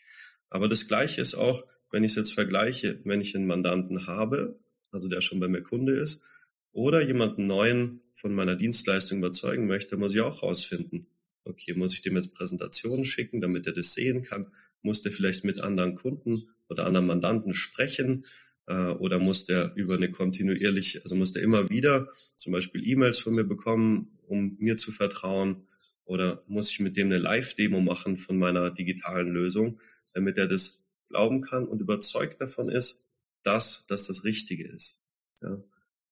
Aber 0.50 0.70
das 0.70 0.88
Gleiche 0.88 1.22
ist 1.22 1.34
auch, 1.34 1.66
wenn 1.90 2.04
ich 2.04 2.12
es 2.12 2.18
jetzt 2.18 2.34
vergleiche, 2.34 3.00
wenn 3.04 3.22
ich 3.22 3.36
einen 3.36 3.48
Mandanten 3.48 4.06
habe, 4.06 4.60
also 4.92 5.08
der 5.08 5.22
schon 5.22 5.40
bei 5.40 5.48
mir 5.48 5.64
Kunde 5.64 5.94
ist, 5.94 6.24
oder 6.72 7.02
jemanden 7.02 7.48
neuen 7.48 8.02
von 8.14 8.34
meiner 8.34 8.56
Dienstleistung 8.56 9.18
überzeugen 9.18 9.66
möchte, 9.66 9.98
muss 9.98 10.14
ich 10.14 10.22
auch 10.22 10.44
rausfinden. 10.44 11.08
Okay, 11.46 11.74
muss 11.74 11.94
ich 11.94 12.04
dem 12.04 12.16
jetzt 12.16 12.34
Präsentationen 12.36 13.04
schicken, 13.06 13.42
damit 13.42 13.66
er 13.66 13.74
das 13.74 13.94
sehen 13.94 14.22
kann? 14.22 14.52
Muss 14.84 15.02
der 15.02 15.12
vielleicht 15.12 15.44
mit 15.44 15.62
anderen 15.62 15.96
Kunden 15.96 16.50
oder 16.72 16.86
anderen 16.86 17.08
Mandanten 17.08 17.54
sprechen? 17.54 18.26
Äh, 18.68 18.74
oder 18.74 19.20
muss 19.20 19.46
der 19.46 19.74
über 19.76 19.96
eine 19.96 20.10
kontinuierlich, 20.10 21.02
also 21.04 21.16
muss 21.16 21.34
der 21.34 21.44
immer 21.44 21.70
wieder 21.70 22.10
zum 22.36 22.54
Beispiel 22.54 22.88
E-Mails 22.88 23.20
von 23.20 23.36
mir 23.36 23.44
bekommen, 23.44 24.18
um 24.28 24.56
mir 24.60 24.78
zu 24.78 24.92
vertrauen? 24.92 25.68
Oder 26.06 26.44
muss 26.48 26.72
ich 26.72 26.80
mit 26.80 26.98
dem 26.98 27.08
eine 27.08 27.18
Live-Demo 27.18 27.82
machen 27.82 28.18
von 28.18 28.38
meiner 28.38 28.72
digitalen 28.72 29.32
Lösung, 29.32 29.80
damit 30.14 30.38
er 30.38 30.48
das 30.48 30.88
glauben 31.10 31.42
kann 31.42 31.68
und 31.68 31.82
überzeugt 31.82 32.42
davon 32.42 32.70
ist, 32.70 33.08
dass 33.44 33.86
das 33.88 34.08
das 34.08 34.24
Richtige 34.24 34.68
ist? 34.68 35.06
Ja? 35.42 35.62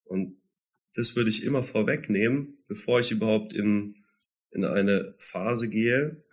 Und 0.04 0.38
das 0.96 1.16
würde 1.16 1.30
ich 1.30 1.44
immer 1.44 1.63
vorwegnehmen, 1.63 2.63
bevor 2.68 3.00
ich 3.00 3.12
überhaupt 3.12 3.54
in, 3.54 4.04
in 4.51 4.66
eine 4.66 5.16
Phase 5.20 5.70
gehe, 5.70 6.24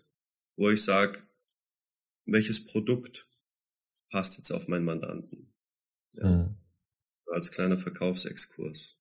wo 0.56 0.70
ich 0.70 0.82
sage, 0.82 1.22
welches 2.24 2.66
Produkt 2.66 3.28
passt 4.10 4.38
jetzt 4.38 4.50
auf 4.50 4.68
meinen 4.68 4.84
Mandanten. 4.84 5.52
Ja. 6.12 6.28
Mhm. 6.28 6.56
Als 7.32 7.52
kleiner 7.52 7.76
Verkaufsexkurs. 7.76 8.98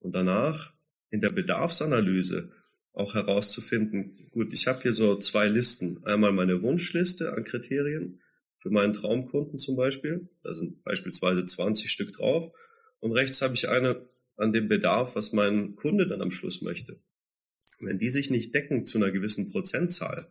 Und 0.00 0.12
danach 0.12 0.74
in 1.10 1.20
der 1.20 1.30
Bedarfsanalyse 1.30 2.52
auch 2.92 3.14
herauszufinden, 3.14 4.28
gut, 4.30 4.52
ich 4.52 4.66
habe 4.66 4.82
hier 4.82 4.92
so 4.92 5.16
zwei 5.16 5.48
Listen. 5.48 6.04
Einmal 6.04 6.32
meine 6.32 6.62
Wunschliste 6.62 7.32
an 7.32 7.44
Kriterien 7.44 8.20
für 8.60 8.70
meinen 8.70 8.94
Traumkunden 8.94 9.58
zum 9.58 9.76
Beispiel. 9.76 10.28
Da 10.42 10.52
sind 10.52 10.82
beispielsweise 10.84 11.44
20 11.44 11.90
Stück 11.90 12.12
drauf. 12.14 12.52
Und 13.00 13.12
rechts 13.12 13.42
habe 13.42 13.54
ich 13.54 13.68
eine 13.68 14.08
an 14.36 14.52
dem 14.52 14.68
Bedarf, 14.68 15.14
was 15.14 15.32
mein 15.32 15.76
Kunde 15.76 16.06
dann 16.06 16.20
am 16.20 16.30
Schluss 16.30 16.62
möchte. 16.62 17.00
Wenn 17.80 17.98
die 17.98 18.10
sich 18.10 18.30
nicht 18.30 18.54
decken 18.54 18.86
zu 18.86 18.98
einer 18.98 19.10
gewissen 19.10 19.50
Prozentzahl, 19.50 20.26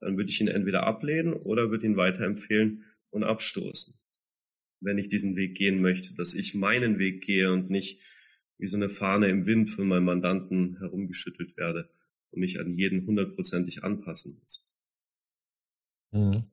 dann 0.00 0.16
würde 0.16 0.30
ich 0.30 0.40
ihn 0.40 0.48
entweder 0.48 0.84
ablehnen 0.84 1.32
oder 1.32 1.70
würde 1.70 1.86
ihn 1.86 1.96
weiterempfehlen 1.96 2.84
und 3.10 3.24
abstoßen. 3.24 3.94
Wenn 4.80 4.98
ich 4.98 5.08
diesen 5.08 5.36
Weg 5.36 5.56
gehen 5.56 5.82
möchte, 5.82 6.14
dass 6.14 6.34
ich 6.34 6.54
meinen 6.54 6.98
Weg 6.98 7.22
gehe 7.22 7.52
und 7.52 7.70
nicht 7.70 8.00
wie 8.58 8.66
so 8.66 8.76
eine 8.76 8.88
Fahne 8.88 9.28
im 9.28 9.46
Wind 9.46 9.70
von 9.70 9.88
meinem 9.88 10.04
Mandanten 10.04 10.78
herumgeschüttelt 10.78 11.56
werde 11.56 11.90
und 12.30 12.40
mich 12.40 12.60
an 12.60 12.70
jeden 12.70 13.06
hundertprozentig 13.06 13.84
anpassen 13.84 14.38
muss. 14.40 14.68
Mhm. 16.12 16.44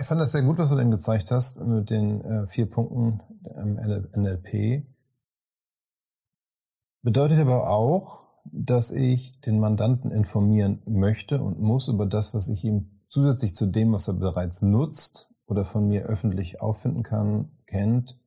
Ich 0.00 0.06
fand 0.06 0.20
das 0.20 0.32
sehr 0.32 0.42
gut, 0.42 0.58
was 0.58 0.68
du 0.70 0.76
denn 0.76 0.92
gezeigt 0.92 1.30
hast 1.30 1.60
mit 1.60 1.90
den 1.90 2.20
äh, 2.20 2.46
vier 2.46 2.66
Punkten 2.66 3.20
im 3.56 3.74
NLP. 3.74 4.86
Bedeutet 7.02 7.40
aber 7.40 7.68
auch, 7.68 8.28
dass 8.44 8.92
ich 8.92 9.40
den 9.40 9.58
Mandanten 9.58 10.10
informieren 10.10 10.82
möchte 10.86 11.42
und 11.42 11.60
muss 11.60 11.88
über 11.88 12.06
das, 12.06 12.32
was 12.32 12.48
ich 12.48 12.64
ihm 12.64 12.97
zusätzlich 13.08 13.54
zu 13.54 13.66
dem, 13.66 13.92
was 13.92 14.08
er 14.08 14.14
bereits 14.14 14.62
nutzt 14.62 15.30
oder 15.46 15.64
von 15.64 15.88
mir 15.88 16.06
öffentlich 16.06 16.60
auffinden 16.60 17.02
kann, 17.02 17.50
kennt 17.66 18.20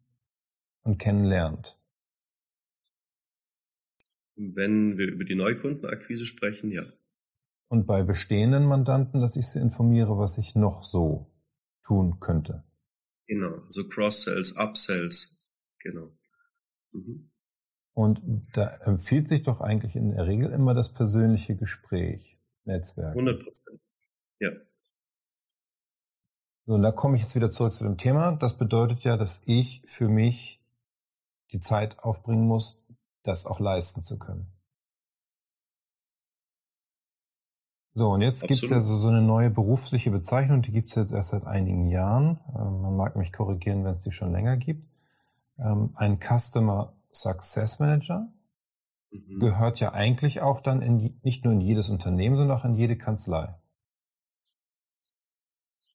und 0.83 0.97
kennenlernt. 0.97 1.79
Wenn 4.35 4.97
wir 4.97 5.07
über 5.07 5.23
die 5.23 5.35
Neukundenakquise 5.35 6.25
sprechen, 6.25 6.71
ja. 6.71 6.83
Und 7.67 7.85
bei 7.85 8.03
bestehenden 8.03 8.65
Mandanten, 8.65 9.21
dass 9.21 9.35
ich 9.35 9.47
sie 9.47 9.59
informiere, 9.59 10.17
was 10.17 10.37
ich 10.37 10.55
noch 10.55 10.83
so 10.83 11.31
tun 11.83 12.19
könnte. 12.19 12.63
Genau, 13.27 13.63
so 13.67 13.87
Cross-Sells, 13.87 14.57
Upsells, 14.57 15.47
genau. 15.79 16.11
Mhm. 16.91 17.31
Und 17.93 18.21
da 18.53 18.77
empfiehlt 18.77 19.27
sich 19.27 19.43
doch 19.43 19.61
eigentlich 19.61 19.95
in 19.95 20.11
der 20.11 20.25
Regel 20.25 20.51
immer 20.51 20.73
das 20.73 20.93
persönliche 20.93 21.55
Gespräch, 21.55 22.39
Netzwerk. 22.63 23.11
100 23.11 23.43
Prozent, 23.43 23.81
ja. 24.39 24.49
So, 26.65 26.73
und 26.75 26.83
da 26.83 26.91
komme 26.91 27.15
ich 27.15 27.23
jetzt 27.23 27.35
wieder 27.35 27.49
zurück 27.49 27.73
zu 27.73 27.83
dem 27.83 27.97
Thema. 27.97 28.33
Das 28.33 28.57
bedeutet 28.57 29.03
ja, 29.03 29.17
dass 29.17 29.41
ich 29.45 29.81
für 29.85 30.09
mich 30.09 30.63
die 31.51 31.59
Zeit 31.59 31.99
aufbringen 31.99 32.47
muss, 32.47 32.85
das 33.23 33.45
auch 33.45 33.59
leisten 33.59 34.03
zu 34.03 34.17
können. 34.17 34.51
So, 37.93 38.09
und 38.09 38.21
jetzt 38.21 38.47
gibt 38.47 38.63
es 38.63 38.69
ja 38.69 38.79
so, 38.79 38.97
so 38.99 39.09
eine 39.09 39.21
neue 39.21 39.49
berufliche 39.49 40.11
Bezeichnung, 40.11 40.61
die 40.61 40.71
gibt 40.71 40.89
es 40.89 40.95
jetzt 40.95 41.11
erst 41.11 41.29
seit 41.29 41.45
einigen 41.45 41.87
Jahren. 41.87 42.39
Ähm, 42.55 42.81
man 42.81 42.95
mag 42.95 43.17
mich 43.17 43.33
korrigieren, 43.33 43.83
wenn 43.83 43.93
es 43.93 44.03
die 44.03 44.11
schon 44.11 44.31
länger 44.31 44.55
gibt. 44.55 44.87
Ähm, 45.57 45.91
ein 45.95 46.19
Customer 46.19 46.95
Success 47.11 47.79
Manager 47.79 48.31
mhm. 49.11 49.39
gehört 49.39 49.81
ja 49.81 49.91
eigentlich 49.91 50.41
auch 50.41 50.61
dann 50.61 50.81
in, 50.81 51.19
nicht 51.23 51.43
nur 51.43 51.53
in 51.53 51.59
jedes 51.59 51.89
Unternehmen, 51.89 52.37
sondern 52.37 52.57
auch 52.57 52.63
in 52.63 52.75
jede 52.75 52.97
Kanzlei. 52.97 53.55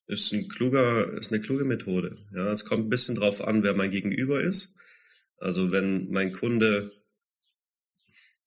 Ist 0.07 0.33
ein 0.33 0.49
kluger, 0.49 1.13
ist 1.15 1.33
eine 1.33 1.41
kluge 1.41 1.65
Methode. 1.65 2.17
Ja, 2.33 2.53
es 2.53 2.65
kommt 2.65 2.87
ein 2.87 2.91
bisschen 2.91 3.17
drauf 3.17 3.43
an, 3.43 3.63
wer 3.63 3.75
mein 3.75 3.91
Gegenüber 3.91 4.41
ist. 4.41 4.75
Also 5.39 5.73
wenn 5.73 6.11
mein 6.11 6.33
Kunde, 6.33 6.93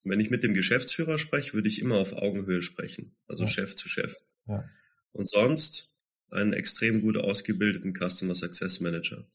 wenn 0.04 0.20
ich 0.20 0.30
mit 0.30 0.44
dem 0.44 0.54
Geschäftsführer 0.54 1.18
spreche, 1.18 1.54
würde 1.54 1.68
ich 1.68 1.82
immer 1.82 1.98
auf 1.98 2.14
Augenhöhe 2.14 2.62
sprechen. 2.62 3.16
Also 3.28 3.44
ja. 3.44 3.50
Chef 3.50 3.76
zu 3.76 3.90
Chef. 3.90 4.16
Ja. 4.48 4.64
Und 5.12 5.28
sonst 5.28 5.96
einen 6.30 6.54
extrem 6.54 7.02
gut 7.02 7.18
ausgebildeten 7.18 7.94
Customer 7.94 8.36
Success 8.36 8.80
Manager 8.80 9.28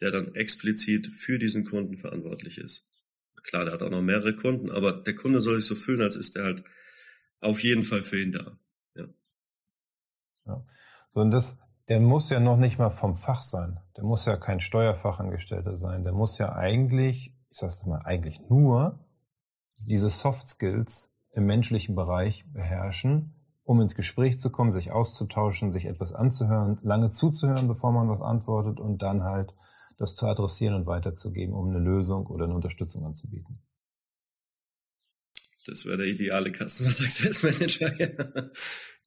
der 0.00 0.10
dann 0.10 0.34
explizit 0.34 1.08
für 1.08 1.38
diesen 1.38 1.64
Kunden 1.64 1.96
verantwortlich 1.96 2.58
ist. 2.58 2.88
Klar, 3.42 3.64
der 3.64 3.74
hat 3.74 3.82
auch 3.82 3.90
noch 3.90 4.02
mehrere 4.02 4.34
Kunden, 4.34 4.70
aber 4.70 4.92
der 4.92 5.14
Kunde 5.14 5.40
soll 5.40 5.60
sich 5.60 5.66
so 5.66 5.74
fühlen, 5.74 6.02
als 6.02 6.16
ist 6.16 6.36
er 6.36 6.44
halt 6.44 6.64
auf 7.40 7.62
jeden 7.62 7.84
Fall 7.84 8.02
für 8.02 8.20
ihn 8.20 8.32
da. 8.32 8.58
Ja. 8.94 9.08
ja. 10.46 10.66
So, 11.10 11.20
und 11.20 11.30
das, 11.30 11.60
der 11.88 12.00
muss 12.00 12.30
ja 12.30 12.40
noch 12.40 12.56
nicht 12.56 12.78
mal 12.78 12.90
vom 12.90 13.14
Fach 13.14 13.42
sein. 13.42 13.80
Der 13.96 14.04
muss 14.04 14.26
ja 14.26 14.36
kein 14.36 14.60
Steuerfachangestellter 14.60 15.76
sein. 15.76 16.04
Der 16.04 16.12
muss 16.12 16.38
ja 16.38 16.54
eigentlich, 16.54 17.34
ich 17.50 17.58
sag's 17.58 17.84
mal, 17.84 18.02
eigentlich 18.04 18.40
nur 18.48 19.04
diese 19.88 20.10
Soft 20.10 20.48
Skills 20.48 21.16
im 21.32 21.46
menschlichen 21.46 21.94
Bereich 21.94 22.44
beherrschen, 22.52 23.34
um 23.62 23.80
ins 23.80 23.94
Gespräch 23.94 24.40
zu 24.40 24.50
kommen, 24.50 24.72
sich 24.72 24.92
auszutauschen, 24.92 25.72
sich 25.72 25.86
etwas 25.86 26.12
anzuhören, 26.12 26.78
lange 26.82 27.10
zuzuhören, 27.10 27.68
bevor 27.68 27.92
man 27.92 28.08
was 28.08 28.20
antwortet 28.20 28.80
und 28.80 29.02
dann 29.02 29.22
halt 29.22 29.54
das 29.98 30.16
zu 30.16 30.26
adressieren 30.26 30.74
und 30.74 30.86
weiterzugeben, 30.86 31.54
um 31.54 31.68
eine 31.68 31.78
Lösung 31.78 32.26
oder 32.26 32.44
eine 32.44 32.54
Unterstützung 32.54 33.04
anzubieten. 33.04 33.62
Das 35.66 35.84
wäre 35.84 35.98
der 35.98 36.06
ideale 36.06 36.50
Customer 36.52 36.90
Success 36.90 37.42
Manager. 37.42 37.90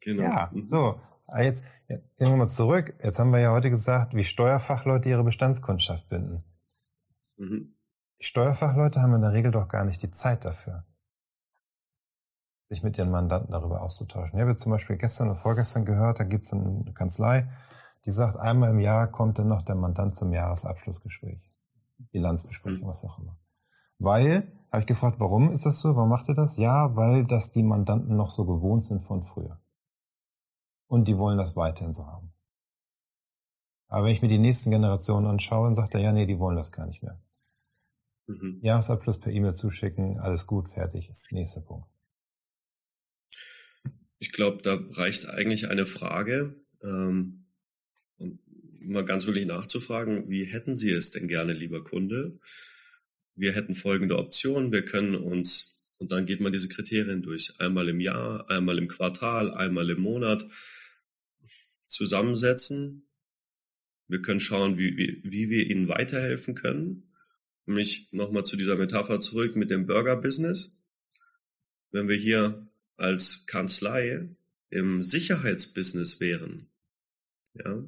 genau. 0.01 0.23
Ja, 0.23 0.51
mhm. 0.53 0.67
so. 0.67 0.99
Ah, 1.33 1.41
jetzt, 1.41 1.65
gehen 1.87 2.03
wir 2.19 2.35
mal 2.35 2.47
zurück. 2.47 2.93
Jetzt 3.03 3.17
haben 3.17 3.31
wir 3.31 3.39
ja 3.39 3.51
heute 3.51 3.71
gesagt, 3.71 4.13
wie 4.13 4.23
Steuerfachleute 4.23 5.09
ihre 5.09 5.23
Bestandskundschaft 5.23 6.07
binden. 6.07 6.43
Mhm. 7.37 7.73
Die 8.19 8.23
Steuerfachleute 8.23 9.01
haben 9.01 9.15
in 9.15 9.21
der 9.21 9.33
Regel 9.33 9.49
doch 9.49 9.67
gar 9.67 9.83
nicht 9.83 10.03
die 10.03 10.11
Zeit 10.11 10.45
dafür, 10.45 10.85
sich 12.69 12.83
mit 12.83 12.99
ihren 12.99 13.09
Mandanten 13.09 13.51
darüber 13.51 13.81
auszutauschen. 13.81 14.37
Ich 14.37 14.41
habe 14.41 14.51
jetzt 14.51 14.61
zum 14.61 14.73
Beispiel 14.73 14.95
gestern 14.95 15.29
oder 15.29 15.35
vorgestern 15.35 15.85
gehört, 15.85 16.19
da 16.19 16.23
gibt 16.23 16.45
es 16.45 16.53
eine 16.53 16.93
Kanzlei, 16.93 17.49
die 18.05 18.11
sagt, 18.11 18.37
einmal 18.37 18.69
im 18.69 18.79
Jahr 18.79 19.07
kommt 19.07 19.39
dann 19.39 19.47
noch 19.47 19.63
der 19.63 19.73
Mandant 19.73 20.15
zum 20.15 20.33
Jahresabschlussgespräch. 20.33 21.41
Bilanzbesprechung, 22.11 22.87
was 22.87 23.03
auch 23.03 23.17
immer. 23.17 23.39
Weil, 23.97 24.51
habe 24.71 24.81
ich 24.81 24.87
gefragt, 24.87 25.19
warum 25.19 25.51
ist 25.51 25.65
das 25.65 25.79
so? 25.79 25.95
Warum 25.95 26.09
macht 26.09 26.29
ihr 26.29 26.35
das? 26.35 26.57
Ja, 26.57 26.95
weil 26.95 27.25
das 27.25 27.51
die 27.53 27.63
Mandanten 27.63 28.15
noch 28.15 28.29
so 28.29 28.45
gewohnt 28.45 28.85
sind 28.85 29.03
von 29.03 29.23
früher. 29.23 29.62
Und 30.93 31.07
die 31.07 31.17
wollen 31.17 31.39
das 31.39 31.55
weiterhin 31.55 31.95
so 31.95 32.05
haben. 32.05 32.31
Aber 33.87 34.05
wenn 34.05 34.11
ich 34.11 34.21
mir 34.21 34.27
die 34.27 34.37
nächsten 34.37 34.69
Generationen 34.69 35.25
anschaue, 35.25 35.65
dann 35.65 35.73
sagt 35.73 35.95
er, 35.95 36.01
ja, 36.01 36.11
nee, 36.11 36.27
die 36.27 36.37
wollen 36.37 36.55
das 36.55 36.71
gar 36.71 36.85
nicht 36.85 37.01
mehr. 37.01 37.19
Mhm. 38.27 38.59
Jahresabschluss 38.61 39.19
per 39.19 39.31
E-Mail 39.31 39.55
zuschicken, 39.55 40.19
alles 40.19 40.45
gut, 40.45 40.69
fertig. 40.69 41.11
Nächster 41.31 41.61
Punkt. 41.61 41.87
Ich 44.19 44.33
glaube, 44.33 44.61
da 44.61 44.77
reicht 44.91 45.27
eigentlich 45.29 45.67
eine 45.67 45.87
Frage. 45.87 46.61
Ähm, 46.83 47.47
mal 48.79 49.03
ganz 49.03 49.25
wirklich 49.25 49.47
nachzufragen, 49.47 50.29
wie 50.29 50.45
hätten 50.45 50.75
Sie 50.75 50.91
es 50.91 51.09
denn 51.09 51.27
gerne, 51.27 51.53
lieber 51.53 51.83
Kunde? 51.83 52.37
Wir 53.33 53.53
hätten 53.53 53.73
folgende 53.73 54.19
Optionen. 54.19 54.71
Wir 54.71 54.85
können 54.85 55.15
uns, 55.15 55.83
und 55.97 56.11
dann 56.11 56.27
geht 56.27 56.39
man 56.39 56.53
diese 56.53 56.69
Kriterien 56.69 57.23
durch, 57.23 57.59
einmal 57.59 57.89
im 57.89 57.99
Jahr, 57.99 58.47
einmal 58.47 58.77
im 58.77 58.87
Quartal, 58.87 59.51
einmal 59.55 59.89
im 59.89 60.01
Monat 60.01 60.45
zusammensetzen. 61.93 63.07
Wir 64.07 64.21
können 64.21 64.39
schauen, 64.39 64.77
wie, 64.77 64.97
wie, 64.97 65.21
wie 65.23 65.49
wir 65.49 65.69
Ihnen 65.69 65.87
weiterhelfen 65.87 66.55
können. 66.55 67.13
Nämlich 67.65 68.11
nochmal 68.11 68.43
zu 68.43 68.57
dieser 68.57 68.75
Metapher 68.75 69.21
zurück 69.21 69.55
mit 69.55 69.69
dem 69.69 69.85
Burger-Business. 69.85 70.77
Wenn 71.91 72.09
wir 72.09 72.17
hier 72.17 72.67
als 72.97 73.45
Kanzlei 73.45 74.35
im 74.69 75.03
Sicherheitsbusiness 75.03 76.19
wären, 76.19 76.69
ja, 77.53 77.83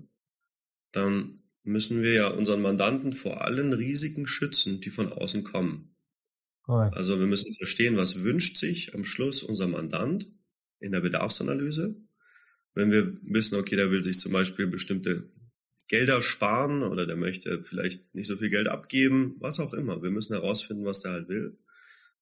dann 0.91 1.44
müssen 1.63 2.04
wir 2.04 2.13
ja 2.13 2.28
unseren 2.28 2.62
Mandanten 2.62 3.12
vor 3.12 3.41
allen 3.41 3.74
Risiken 3.74 4.28
schützen, 4.28 4.80
die 4.82 4.91
von 4.91 5.12
außen 5.12 5.44
kommen. 5.44 5.96
Correct. 6.62 6.96
Also 6.96 7.20
wir 7.20 7.28
müssen 7.28 7.54
verstehen, 7.54 7.98
was 7.98 8.24
wünscht 8.24 8.58
sich 8.58 8.96
am 8.96 9.04
Schluss 9.04 9.44
unser 9.44 9.68
Mandant 9.68 10.32
in 10.80 10.91
der 10.91 11.02
Bedarfsanalyse. 11.02 11.96
Wenn 12.76 12.92
wir 12.92 13.18
wissen, 13.24 13.58
okay, 13.58 13.76
der 13.76 13.90
will 13.90 14.04
sich 14.04 14.20
zum 14.20 14.34
Beispiel 14.34 14.68
bestimmte 14.68 15.32
Gelder 15.88 16.22
sparen 16.22 16.84
oder 16.84 17.06
der 17.06 17.16
möchte 17.16 17.64
vielleicht 17.64 18.14
nicht 18.14 18.28
so 18.28 18.38
viel 18.38 18.50
Geld 18.50 18.68
abgeben, 18.68 19.36
was 19.40 19.60
auch 19.60 19.74
immer. 19.74 20.04
Wir 20.04 20.12
müssen 20.12 20.34
herausfinden, 20.34 20.86
was 20.86 21.00
der 21.00 21.12
halt 21.14 21.30
will. 21.30 21.58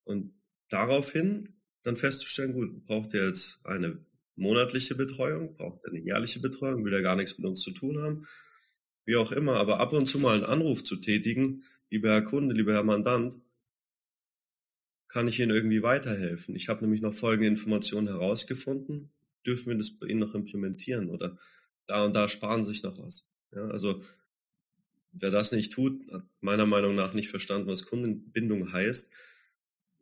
Und 0.03 0.33
daraufhin 0.69 1.55
dann 1.81 1.97
festzustellen, 1.97 2.53
gut, 2.53 2.85
braucht 2.85 3.13
er 3.13 3.27
jetzt 3.27 3.65
eine 3.65 4.05
monatliche 4.35 4.95
Betreuung, 4.95 5.55
braucht 5.55 5.83
er 5.83 5.91
eine 5.91 6.01
jährliche 6.01 6.39
Betreuung, 6.39 6.85
will 6.85 6.93
er 6.93 7.01
gar 7.01 7.15
nichts 7.15 7.37
mit 7.37 7.47
uns 7.47 7.61
zu 7.61 7.71
tun 7.71 8.01
haben, 8.01 8.27
wie 9.05 9.15
auch 9.15 9.31
immer, 9.31 9.55
aber 9.55 9.79
ab 9.79 9.93
und 9.93 10.05
zu 10.05 10.19
mal 10.19 10.35
einen 10.35 10.45
Anruf 10.45 10.83
zu 10.83 10.95
tätigen, 10.95 11.63
lieber 11.89 12.09
Herr 12.09 12.23
Kunde, 12.23 12.55
lieber 12.55 12.73
Herr 12.73 12.83
Mandant, 12.83 13.39
kann 15.07 15.27
ich 15.27 15.39
Ihnen 15.39 15.51
irgendwie 15.51 15.83
weiterhelfen? 15.83 16.55
Ich 16.55 16.69
habe 16.69 16.81
nämlich 16.81 17.01
noch 17.01 17.13
folgende 17.13 17.49
Informationen 17.49 18.07
herausgefunden. 18.07 19.12
Dürfen 19.45 19.67
wir 19.67 19.77
das 19.77 19.97
bei 19.97 20.07
Ihnen 20.07 20.19
noch 20.19 20.35
implementieren 20.35 21.09
oder 21.09 21.37
da 21.85 22.05
und 22.05 22.15
da 22.15 22.27
sparen 22.27 22.63
sich 22.63 22.83
noch 22.83 22.97
was? 22.99 23.29
Ja, 23.51 23.67
also 23.67 24.01
wer 25.11 25.31
das 25.31 25.51
nicht 25.51 25.73
tut, 25.73 26.11
hat 26.11 26.23
meiner 26.41 26.65
Meinung 26.65 26.95
nach 26.95 27.13
nicht 27.13 27.29
verstanden, 27.29 27.67
was 27.67 27.85
Kundenbindung 27.85 28.71
heißt. 28.71 29.13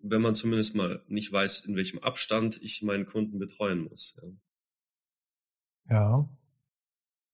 wenn 0.03 0.21
man 0.21 0.35
zumindest 0.35 0.75
mal 0.75 1.03
nicht 1.07 1.31
weiß, 1.31 1.61
in 1.65 1.75
welchem 1.75 1.99
Abstand 1.99 2.59
ich 2.61 2.81
meinen 2.81 3.05
Kunden 3.05 3.37
betreuen 3.37 3.83
muss. 3.83 4.17
Ja, 5.89 5.95
ja 5.95 6.29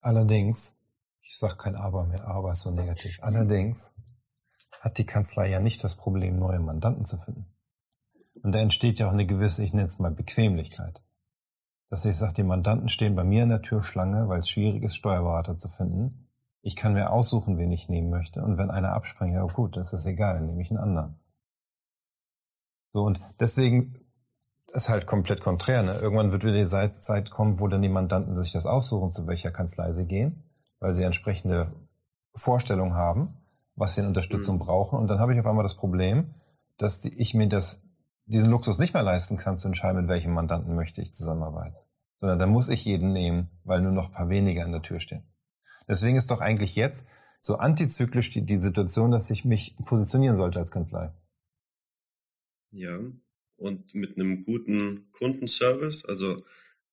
allerdings, 0.01 0.85
ich 1.21 1.37
sage 1.37 1.55
kein 1.55 1.75
Aber 1.75 2.05
mehr, 2.05 2.27
Aber 2.27 2.51
ist 2.51 2.61
so 2.61 2.71
negativ. 2.71 3.19
Allerdings 3.21 3.93
hat 4.81 4.97
die 4.97 5.05
Kanzlei 5.05 5.49
ja 5.49 5.59
nicht 5.59 5.83
das 5.83 5.95
Problem, 5.95 6.39
neue 6.39 6.59
Mandanten 6.59 7.05
zu 7.05 7.17
finden. 7.17 7.45
Und 8.41 8.51
da 8.51 8.59
entsteht 8.59 8.99
ja 8.99 9.07
auch 9.07 9.13
eine 9.13 9.25
gewisse, 9.25 9.63
ich 9.63 9.73
nenne 9.73 9.87
es 9.87 9.99
mal 9.99 10.11
Bequemlichkeit. 10.11 11.01
Dass 11.89 12.05
ich 12.05 12.17
sage, 12.17 12.33
die 12.33 12.43
Mandanten 12.43 12.89
stehen 12.89 13.15
bei 13.15 13.23
mir 13.23 13.43
in 13.43 13.49
der 13.49 13.61
Türschlange, 13.61 14.27
weil 14.27 14.39
es 14.39 14.49
schwierig 14.49 14.83
ist, 14.83 14.95
Steuerberater 14.95 15.57
zu 15.57 15.69
finden. 15.69 16.27
Ich 16.61 16.75
kann 16.75 16.93
mir 16.93 17.11
aussuchen, 17.11 17.57
wen 17.57 17.71
ich 17.71 17.87
nehmen 17.87 18.09
möchte. 18.09 18.43
Und 18.43 18.57
wenn 18.57 18.71
einer 18.71 18.93
abspringt, 18.93 19.33
ja 19.33 19.43
gut, 19.45 19.77
das 19.77 19.93
ist 19.93 20.05
egal, 20.05 20.35
dann 20.35 20.47
nehme 20.47 20.61
ich 20.61 20.69
einen 20.69 20.79
anderen. 20.79 21.19
So, 22.91 23.03
und 23.03 23.19
deswegen 23.39 24.07
ist 24.73 24.89
halt 24.89 25.07
komplett 25.07 25.41
konträr. 25.41 25.83
Ne? 25.83 25.97
Irgendwann 26.01 26.31
wird 26.31 26.43
wieder 26.43 26.53
die 26.53 26.93
Zeit 26.99 27.31
kommen, 27.31 27.59
wo 27.59 27.67
dann 27.67 27.81
die 27.81 27.89
Mandanten 27.89 28.41
sich 28.41 28.51
das 28.51 28.65
aussuchen, 28.65 29.11
zu 29.11 29.27
welcher 29.27 29.51
Kanzlei 29.51 29.91
sie 29.93 30.05
gehen, 30.05 30.43
weil 30.79 30.93
sie 30.93 31.03
entsprechende 31.03 31.71
Vorstellungen 32.33 32.93
haben, 32.93 33.37
was 33.75 33.95
sie 33.95 34.01
in 34.01 34.07
Unterstützung 34.07 34.55
mhm. 34.55 34.59
brauchen. 34.59 34.99
Und 34.99 35.07
dann 35.07 35.19
habe 35.19 35.33
ich 35.33 35.39
auf 35.39 35.45
einmal 35.45 35.63
das 35.63 35.77
Problem, 35.77 36.33
dass 36.77 37.03
ich 37.05 37.33
mir 37.33 37.47
das, 37.47 37.86
diesen 38.27 38.51
Luxus 38.51 38.77
nicht 38.77 38.93
mehr 38.93 39.03
leisten 39.03 39.37
kann, 39.37 39.57
zu 39.57 39.67
entscheiden, 39.67 40.01
mit 40.01 40.09
welchem 40.09 40.33
Mandanten 40.33 40.75
möchte 40.75 41.01
ich 41.01 41.13
zusammenarbeiten. 41.13 41.77
Sondern 42.19 42.39
da 42.39 42.47
muss 42.47 42.69
ich 42.69 42.85
jeden 42.85 43.13
nehmen, 43.13 43.49
weil 43.63 43.81
nur 43.81 43.91
noch 43.91 44.07
ein 44.07 44.13
paar 44.13 44.29
weniger 44.29 44.65
in 44.65 44.71
der 44.71 44.81
Tür 44.81 44.99
stehen. 44.99 45.23
Deswegen 45.87 46.17
ist 46.17 46.29
doch 46.31 46.41
eigentlich 46.41 46.75
jetzt 46.75 47.07
so 47.39 47.55
antizyklisch 47.55 48.31
die, 48.31 48.45
die 48.45 48.59
Situation, 48.59 49.11
dass 49.11 49.29
ich 49.29 49.45
mich 49.45 49.77
positionieren 49.85 50.35
sollte 50.35 50.59
als 50.59 50.71
Kanzlei. 50.71 51.13
Ja, 52.71 52.99
und 53.55 53.95
mit 53.95 54.17
einem 54.17 54.43
guten 54.43 55.09
Kundenservice, 55.11 56.05
also 56.05 56.43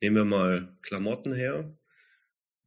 nehmen 0.01 0.16
wir 0.16 0.25
mal 0.25 0.79
Klamotten 0.83 1.35
her. 1.35 1.77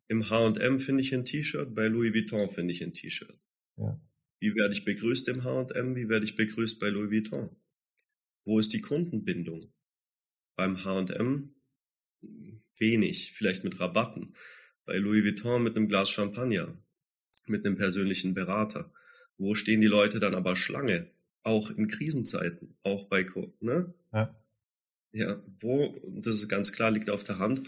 Im 0.09 0.29
H&M 0.29 0.79
finde 0.79 1.01
ich 1.01 1.13
ein 1.13 1.25
T-Shirt, 1.25 1.73
bei 1.73 1.87
Louis 1.87 2.13
Vuitton 2.13 2.49
finde 2.49 2.73
ich 2.73 2.83
ein 2.83 2.93
T-Shirt. 2.93 3.47
Ja. 3.77 3.99
Wie 4.39 4.53
werde 4.55 4.73
ich 4.73 4.85
begrüßt 4.85 5.29
im 5.29 5.43
H&M, 5.43 5.95
wie 5.95 6.09
werde 6.09 6.25
ich 6.25 6.35
begrüßt 6.35 6.79
bei 6.79 6.89
Louis 6.89 7.09
Vuitton? 7.09 7.55
Wo 8.47 8.57
ist 8.57 8.73
die 8.73 8.81
Kundenbindung? 8.81 9.71
Beim 10.55 10.83
H&M 10.83 11.53
wenig, 12.79 13.33
vielleicht 13.33 13.63
mit 13.63 13.79
Rabatten. 13.79 14.33
Bei 14.85 14.97
Louis 14.97 15.23
Vuitton 15.23 15.61
mit 15.61 15.75
einem 15.75 15.87
Glas 15.87 16.09
Champagner, 16.09 16.75
mit 17.45 17.65
einem 17.65 17.75
persönlichen 17.75 18.33
Berater. 18.33 18.91
Wo 19.37 19.53
stehen 19.53 19.81
die 19.81 19.87
Leute 19.87 20.19
dann 20.19 20.33
aber 20.33 20.55
Schlange? 20.55 21.11
auch 21.47 21.71
in 21.71 21.87
Krisenzeiten, 21.87 22.75
auch 22.83 23.07
bei, 23.07 23.25
ne? 23.61 23.93
Ja. 24.13 24.35
Ja, 25.13 25.41
wo, 25.59 25.97
das 26.21 26.35
ist 26.35 26.49
ganz 26.49 26.73
klar, 26.73 26.91
liegt 26.91 27.09
auf 27.09 27.23
der 27.23 27.39
Hand. 27.39 27.61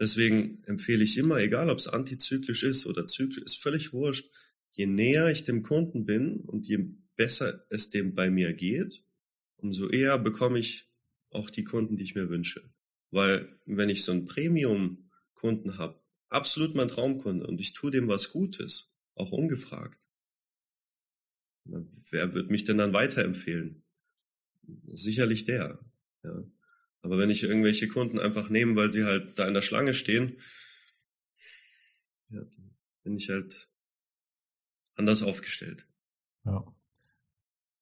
Deswegen 0.00 0.64
empfehle 0.64 1.04
ich 1.04 1.18
immer, 1.18 1.38
egal 1.38 1.68
ob 1.68 1.78
es 1.78 1.86
antizyklisch 1.86 2.64
ist 2.64 2.86
oder 2.86 3.06
zyklisch, 3.06 3.44
ist 3.44 3.62
völlig 3.62 3.92
wurscht. 3.92 4.30
Je 4.70 4.86
näher 4.86 5.30
ich 5.30 5.44
dem 5.44 5.62
Kunden 5.62 6.06
bin 6.06 6.40
und 6.40 6.66
je 6.66 6.78
besser 7.14 7.66
es 7.68 7.90
dem 7.90 8.14
bei 8.14 8.30
mir 8.30 8.54
geht, 8.54 9.04
umso 9.66 9.88
eher 9.88 10.18
bekomme 10.18 10.58
ich 10.58 10.88
auch 11.30 11.50
die 11.50 11.64
Kunden, 11.64 11.96
die 11.96 12.04
ich 12.04 12.14
mir 12.14 12.28
wünsche. 12.28 12.72
Weil 13.10 13.60
wenn 13.64 13.88
ich 13.88 14.04
so 14.04 14.12
einen 14.12 14.26
Premium-Kunden 14.26 15.76
habe, 15.78 16.00
absolut 16.28 16.74
mein 16.74 16.88
Traumkunde 16.88 17.46
und 17.46 17.60
ich 17.60 17.72
tue 17.72 17.90
dem 17.90 18.08
was 18.08 18.30
Gutes, 18.30 18.94
auch 19.14 19.32
ungefragt, 19.32 20.08
wer 21.64 22.32
wird 22.32 22.50
mich 22.50 22.64
denn 22.64 22.78
dann 22.78 22.92
weiterempfehlen? 22.92 23.84
Sicherlich 24.92 25.44
der. 25.44 25.84
Ja. 26.22 26.44
Aber 27.02 27.18
wenn 27.18 27.30
ich 27.30 27.42
irgendwelche 27.42 27.88
Kunden 27.88 28.18
einfach 28.18 28.48
nehme, 28.50 28.76
weil 28.76 28.88
sie 28.88 29.04
halt 29.04 29.38
da 29.38 29.46
in 29.46 29.54
der 29.54 29.62
Schlange 29.62 29.94
stehen, 29.94 30.40
ja, 32.28 32.42
bin 33.02 33.16
ich 33.16 33.30
halt 33.30 33.68
anders 34.94 35.22
aufgestellt. 35.22 35.86
Ja. 36.44 36.72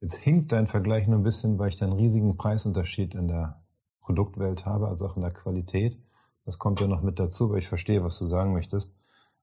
Jetzt 0.05 0.17
hinkt 0.17 0.53
dein 0.53 0.67
Vergleich 0.67 1.07
nur 1.09 1.19
ein 1.19 1.23
bisschen, 1.23 1.59
weil 1.59 1.71
ich 1.71 1.79
da 1.79 1.87
einen 1.87 1.95
riesigen 1.95 2.37
Preisunterschied 2.37 3.15
in 3.15 3.27
der 3.27 3.65
Produktwelt 4.03 4.67
habe, 4.67 4.89
also 4.89 5.07
auch 5.07 5.17
in 5.17 5.23
der 5.23 5.33
Qualität. 5.33 5.99
Das 6.45 6.59
kommt 6.59 6.83
ja 6.83 6.87
noch 6.87 7.01
mit 7.01 7.19
dazu, 7.19 7.49
weil 7.49 7.61
ich 7.61 7.69
verstehe, 7.69 8.05
was 8.05 8.19
du 8.19 8.27
sagen 8.27 8.53
möchtest. 8.53 8.95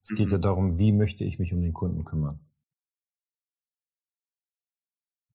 Es 0.03 0.15
geht 0.15 0.27
mhm. 0.27 0.33
ja 0.33 0.37
darum, 0.37 0.77
wie 0.77 0.91
möchte 0.91 1.23
ich 1.23 1.39
mich 1.39 1.51
um 1.51 1.61
den 1.61 1.73
Kunden 1.73 2.05
kümmern. 2.05 2.45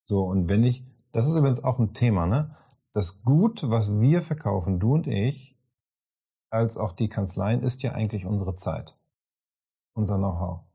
So, 0.05 0.23
und 0.23 0.47
wenn 0.47 0.63
ich, 0.63 0.85
das 1.11 1.27
ist 1.27 1.35
übrigens 1.35 1.61
auch 1.61 1.77
ein 1.77 1.93
Thema, 1.93 2.25
ne? 2.25 2.55
Das 2.93 3.21
Gut, 3.23 3.69
was 3.69 3.99
wir 3.99 4.21
verkaufen, 4.21 4.79
du 4.79 4.93
und 4.93 5.07
ich, 5.07 5.59
als 6.49 6.77
auch 6.77 6.93
die 6.93 7.09
Kanzleien, 7.09 7.63
ist 7.63 7.83
ja 7.83 7.91
eigentlich 7.91 8.25
unsere 8.25 8.55
Zeit. 8.55 8.97
Unser 9.91 10.15
Know-how. 10.15 10.66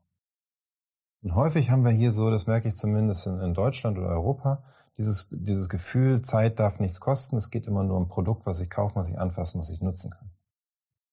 Und 1.23 1.35
häufig 1.35 1.69
haben 1.69 1.85
wir 1.85 1.91
hier 1.91 2.11
so, 2.11 2.29
das 2.29 2.47
merke 2.47 2.67
ich 2.67 2.75
zumindest 2.75 3.25
in, 3.27 3.39
in, 3.39 3.53
Deutschland 3.53 3.97
oder 3.97 4.09
Europa, 4.09 4.63
dieses, 4.97 5.29
dieses 5.31 5.69
Gefühl, 5.69 6.21
Zeit 6.21 6.59
darf 6.59 6.79
nichts 6.79 6.99
kosten, 6.99 7.37
es 7.37 7.49
geht 7.49 7.65
immer 7.65 7.83
nur 7.83 7.97
um 7.97 8.03
ein 8.03 8.09
Produkt, 8.09 8.45
was 8.45 8.59
ich 8.59 8.69
kaufen, 8.69 8.95
was 8.95 9.09
ich 9.09 9.17
anfassen, 9.17 9.59
was 9.59 9.69
ich 9.69 9.81
nutzen 9.81 10.11
kann. 10.11 10.29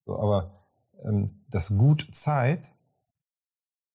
So, 0.05 0.19
aber 0.19 0.67
ähm, 1.05 1.45
das 1.49 1.69
Gut 1.69 2.09
Zeit 2.13 2.73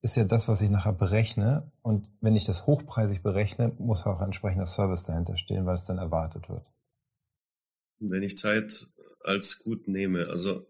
ist 0.02 0.16
ja 0.16 0.24
das, 0.24 0.48
was 0.48 0.62
ich 0.62 0.70
nachher 0.70 0.94
berechne. 0.94 1.72
Und 1.82 2.08
wenn 2.22 2.36
ich 2.36 2.46
das 2.46 2.66
hochpreisig 2.66 3.22
berechne, 3.22 3.74
muss 3.80 4.06
auch 4.06 4.20
ein 4.20 4.26
entsprechender 4.26 4.68
Service 4.68 5.04
dahinter 5.04 5.36
stehen, 5.36 5.66
weil 5.66 5.76
es 5.76 5.86
dann 5.86 5.98
erwartet 5.98 6.48
wird. 6.48 6.66
Wenn 8.00 8.24
ich 8.24 8.38
Zeit 8.38 8.88
als 9.24 9.60
gut 9.60 9.88
nehme, 9.88 10.28
also 10.28 10.66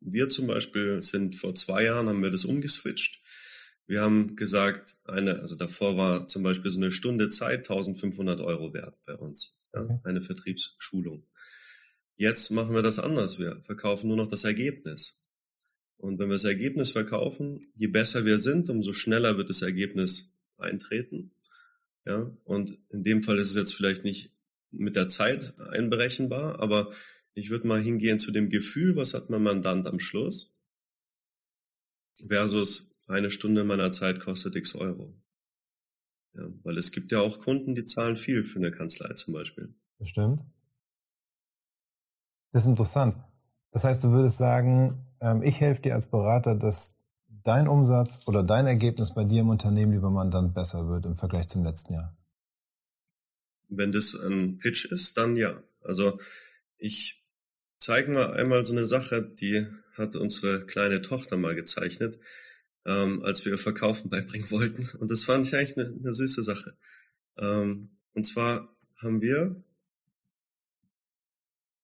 wir 0.00 0.28
zum 0.28 0.46
Beispiel 0.46 1.00
sind 1.00 1.34
vor 1.34 1.54
zwei 1.54 1.84
Jahren, 1.84 2.08
haben 2.08 2.22
wir 2.22 2.30
das 2.30 2.44
umgeswitcht. 2.44 3.23
Wir 3.86 4.00
haben 4.00 4.36
gesagt, 4.36 4.96
eine, 5.04 5.40
also 5.40 5.56
davor 5.56 5.96
war 5.96 6.26
zum 6.26 6.42
Beispiel 6.42 6.70
so 6.70 6.80
eine 6.80 6.90
Stunde 6.90 7.28
Zeit 7.28 7.68
1500 7.70 8.40
Euro 8.40 8.72
wert 8.72 8.98
bei 9.04 9.14
uns. 9.14 9.58
Ja. 9.74 10.00
Eine 10.04 10.22
Vertriebsschulung. 10.22 11.26
Jetzt 12.16 12.50
machen 12.50 12.74
wir 12.74 12.82
das 12.82 12.98
anders. 12.98 13.38
Wir 13.38 13.60
verkaufen 13.62 14.08
nur 14.08 14.16
noch 14.16 14.28
das 14.28 14.44
Ergebnis. 14.44 15.22
Und 15.96 16.18
wenn 16.18 16.28
wir 16.28 16.34
das 16.34 16.44
Ergebnis 16.44 16.92
verkaufen, 16.92 17.60
je 17.74 17.88
besser 17.88 18.24
wir 18.24 18.38
sind, 18.38 18.70
umso 18.70 18.92
schneller 18.92 19.36
wird 19.36 19.50
das 19.50 19.62
Ergebnis 19.62 20.38
eintreten. 20.58 21.32
Ja, 22.06 22.30
und 22.44 22.78
in 22.90 23.02
dem 23.02 23.22
Fall 23.22 23.38
ist 23.38 23.50
es 23.50 23.56
jetzt 23.56 23.74
vielleicht 23.74 24.04
nicht 24.04 24.30
mit 24.70 24.96
der 24.96 25.08
Zeit 25.08 25.58
einberechenbar, 25.60 26.60
aber 26.60 26.92
ich 27.34 27.50
würde 27.50 27.66
mal 27.66 27.80
hingehen 27.80 28.18
zu 28.18 28.30
dem 28.30 28.50
Gefühl, 28.50 28.96
was 28.96 29.14
hat 29.14 29.30
mein 29.30 29.42
Mandant 29.42 29.86
am 29.86 29.98
Schluss 29.98 30.56
versus 32.28 32.93
eine 33.06 33.30
Stunde 33.30 33.64
meiner 33.64 33.92
Zeit 33.92 34.20
kostet 34.20 34.56
x 34.56 34.74
Euro. 34.74 35.14
Ja, 36.34 36.42
weil 36.62 36.78
es 36.78 36.90
gibt 36.90 37.12
ja 37.12 37.20
auch 37.20 37.38
Kunden, 37.40 37.74
die 37.74 37.84
zahlen 37.84 38.16
viel 38.16 38.44
für 38.44 38.58
eine 38.58 38.72
Kanzlei 38.72 39.12
zum 39.14 39.34
Beispiel. 39.34 39.74
Das 39.98 40.08
stimmt. 40.08 40.40
Das 42.52 42.62
ist 42.62 42.68
interessant. 42.68 43.16
Das 43.70 43.84
heißt, 43.84 44.02
du 44.04 44.10
würdest 44.10 44.38
sagen, 44.38 45.06
ähm, 45.20 45.42
ich 45.42 45.60
helfe 45.60 45.82
dir 45.82 45.94
als 45.94 46.10
Berater, 46.10 46.54
dass 46.54 47.04
dein 47.42 47.68
Umsatz 47.68 48.20
oder 48.26 48.42
dein 48.42 48.66
Ergebnis 48.66 49.14
bei 49.14 49.24
dir 49.24 49.40
im 49.40 49.50
Unternehmen, 49.50 49.92
lieber 49.92 50.10
Mandant, 50.10 50.54
besser 50.54 50.88
wird 50.88 51.04
im 51.06 51.16
Vergleich 51.16 51.48
zum 51.48 51.64
letzten 51.64 51.94
Jahr. 51.94 52.16
Wenn 53.68 53.92
das 53.92 54.14
ein 54.14 54.58
Pitch 54.58 54.86
ist, 54.86 55.16
dann 55.16 55.36
ja. 55.36 55.62
Also 55.82 56.18
ich 56.78 57.24
zeige 57.78 58.12
mal 58.12 58.32
einmal 58.34 58.62
so 58.62 58.74
eine 58.74 58.86
Sache, 58.86 59.22
die 59.22 59.66
hat 59.96 60.16
unsere 60.16 60.64
kleine 60.64 61.02
Tochter 61.02 61.36
mal 61.36 61.54
gezeichnet, 61.54 62.18
ähm, 62.86 63.22
als 63.22 63.44
wir 63.44 63.58
Verkaufen 63.58 64.10
beibringen 64.10 64.50
wollten. 64.50 64.88
Und 64.98 65.10
das 65.10 65.24
fand 65.24 65.46
ich 65.46 65.54
eigentlich 65.54 65.76
eine, 65.76 65.94
eine 65.98 66.14
süße 66.14 66.42
Sache. 66.42 66.76
Ähm, 67.38 67.90
und 68.12 68.24
zwar 68.24 68.76
haben 68.96 69.20
wir 69.20 69.62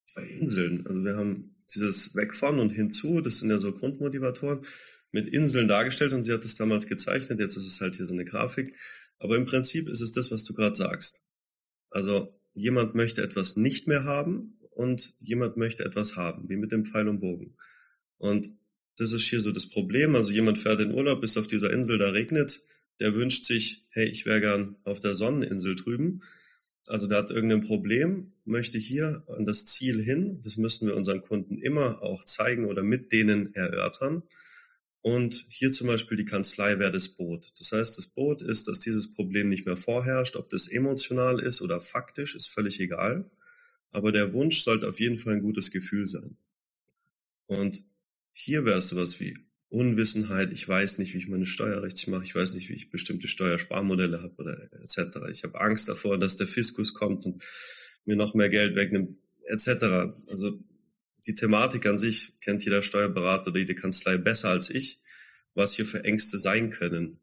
zwei 0.06 0.24
Inseln. 0.24 0.86
Also 0.86 1.04
wir 1.04 1.16
haben 1.16 1.56
dieses 1.72 2.14
Wegfahren 2.14 2.58
und 2.58 2.70
hinzu, 2.70 3.20
das 3.20 3.38
sind 3.38 3.50
ja 3.50 3.58
so 3.58 3.72
Grundmotivatoren, 3.72 4.66
mit 5.12 5.26
Inseln 5.28 5.68
dargestellt 5.68 6.12
und 6.12 6.22
sie 6.22 6.32
hat 6.32 6.44
das 6.44 6.54
damals 6.54 6.86
gezeichnet, 6.86 7.40
jetzt 7.40 7.56
ist 7.56 7.66
es 7.66 7.80
halt 7.80 7.96
hier 7.96 8.06
so 8.06 8.14
eine 8.14 8.24
Grafik. 8.24 8.74
Aber 9.18 9.36
im 9.36 9.44
Prinzip 9.44 9.88
ist 9.88 10.00
es 10.00 10.12
das, 10.12 10.30
was 10.30 10.44
du 10.44 10.54
gerade 10.54 10.76
sagst. 10.76 11.26
Also 11.90 12.40
jemand 12.54 12.94
möchte 12.94 13.22
etwas 13.22 13.56
nicht 13.56 13.88
mehr 13.88 14.04
haben 14.04 14.58
und 14.70 15.14
jemand 15.20 15.56
möchte 15.56 15.84
etwas 15.84 16.16
haben, 16.16 16.48
wie 16.48 16.56
mit 16.56 16.72
dem 16.72 16.84
Pfeil 16.84 17.08
und 17.08 17.20
Bogen. 17.20 17.56
Und 18.18 18.48
das 19.00 19.12
ist 19.12 19.28
hier 19.28 19.40
so 19.40 19.52
das 19.52 19.68
Problem. 19.68 20.14
Also 20.14 20.32
jemand 20.32 20.58
fährt 20.58 20.80
in 20.80 20.92
Urlaub, 20.92 21.22
ist 21.24 21.36
auf 21.36 21.46
dieser 21.46 21.72
Insel, 21.72 21.98
da 21.98 22.10
regnet, 22.10 22.60
der 23.00 23.14
wünscht 23.14 23.44
sich, 23.44 23.86
hey, 23.90 24.06
ich 24.06 24.26
wäre 24.26 24.40
gern 24.40 24.76
auf 24.84 25.00
der 25.00 25.14
Sonneninsel 25.14 25.74
drüben. 25.74 26.20
Also 26.86 27.06
der 27.06 27.18
hat 27.18 27.30
irgendein 27.30 27.62
Problem, 27.62 28.32
möchte 28.44 28.78
hier 28.78 29.24
an 29.28 29.46
das 29.46 29.64
Ziel 29.64 30.02
hin. 30.02 30.40
Das 30.42 30.56
müssen 30.56 30.86
wir 30.86 30.96
unseren 30.96 31.22
Kunden 31.22 31.58
immer 31.58 32.02
auch 32.02 32.24
zeigen 32.24 32.66
oder 32.66 32.82
mit 32.82 33.12
denen 33.12 33.54
erörtern. 33.54 34.22
Und 35.02 35.46
hier 35.48 35.72
zum 35.72 35.86
Beispiel 35.86 36.18
die 36.18 36.26
Kanzlei 36.26 36.78
wäre 36.78 36.92
das 36.92 37.08
Boot. 37.08 37.52
Das 37.58 37.72
heißt, 37.72 37.96
das 37.96 38.08
Boot 38.08 38.42
ist, 38.42 38.68
dass 38.68 38.80
dieses 38.80 39.14
Problem 39.14 39.48
nicht 39.48 39.64
mehr 39.64 39.78
vorherrscht. 39.78 40.36
Ob 40.36 40.50
das 40.50 40.68
emotional 40.68 41.40
ist 41.40 41.62
oder 41.62 41.80
faktisch, 41.80 42.34
ist 42.34 42.48
völlig 42.48 42.80
egal. 42.80 43.30
Aber 43.92 44.12
der 44.12 44.34
Wunsch 44.34 44.60
sollte 44.60 44.88
auf 44.88 45.00
jeden 45.00 45.16
Fall 45.16 45.34
ein 45.34 45.42
gutes 45.42 45.70
Gefühl 45.70 46.06
sein. 46.06 46.36
Und 47.46 47.82
hier 48.32 48.64
wäre 48.64 48.78
es 48.78 48.88
sowas 48.88 49.20
wie 49.20 49.36
Unwissenheit. 49.68 50.52
Ich 50.52 50.68
weiß 50.68 50.98
nicht, 50.98 51.14
wie 51.14 51.18
ich 51.18 51.28
meine 51.28 51.46
Steuer 51.46 51.82
richtig 51.82 52.08
mache. 52.08 52.24
Ich 52.24 52.34
weiß 52.34 52.54
nicht, 52.54 52.68
wie 52.68 52.74
ich 52.74 52.90
bestimmte 52.90 53.28
Steuersparmodelle 53.28 54.22
habe 54.22 54.34
oder 54.36 54.72
etc. 54.72 55.18
Ich 55.30 55.44
habe 55.44 55.60
Angst 55.60 55.88
davor, 55.88 56.18
dass 56.18 56.36
der 56.36 56.48
Fiskus 56.48 56.92
kommt 56.92 57.24
und 57.24 57.42
mir 58.04 58.16
noch 58.16 58.34
mehr 58.34 58.50
Geld 58.50 58.74
wegnimmt 58.74 59.16
etc. 59.46 60.14
Also 60.26 60.58
die 61.26 61.34
Thematik 61.34 61.86
an 61.86 61.98
sich 61.98 62.40
kennt 62.40 62.64
jeder 62.64 62.82
Steuerberater 62.82 63.48
oder 63.48 63.60
jede 63.60 63.74
Kanzlei 63.74 64.16
besser 64.16 64.50
als 64.50 64.70
ich, 64.70 65.00
was 65.54 65.74
hier 65.74 65.86
für 65.86 66.04
Ängste 66.04 66.38
sein 66.38 66.70
können. 66.70 67.20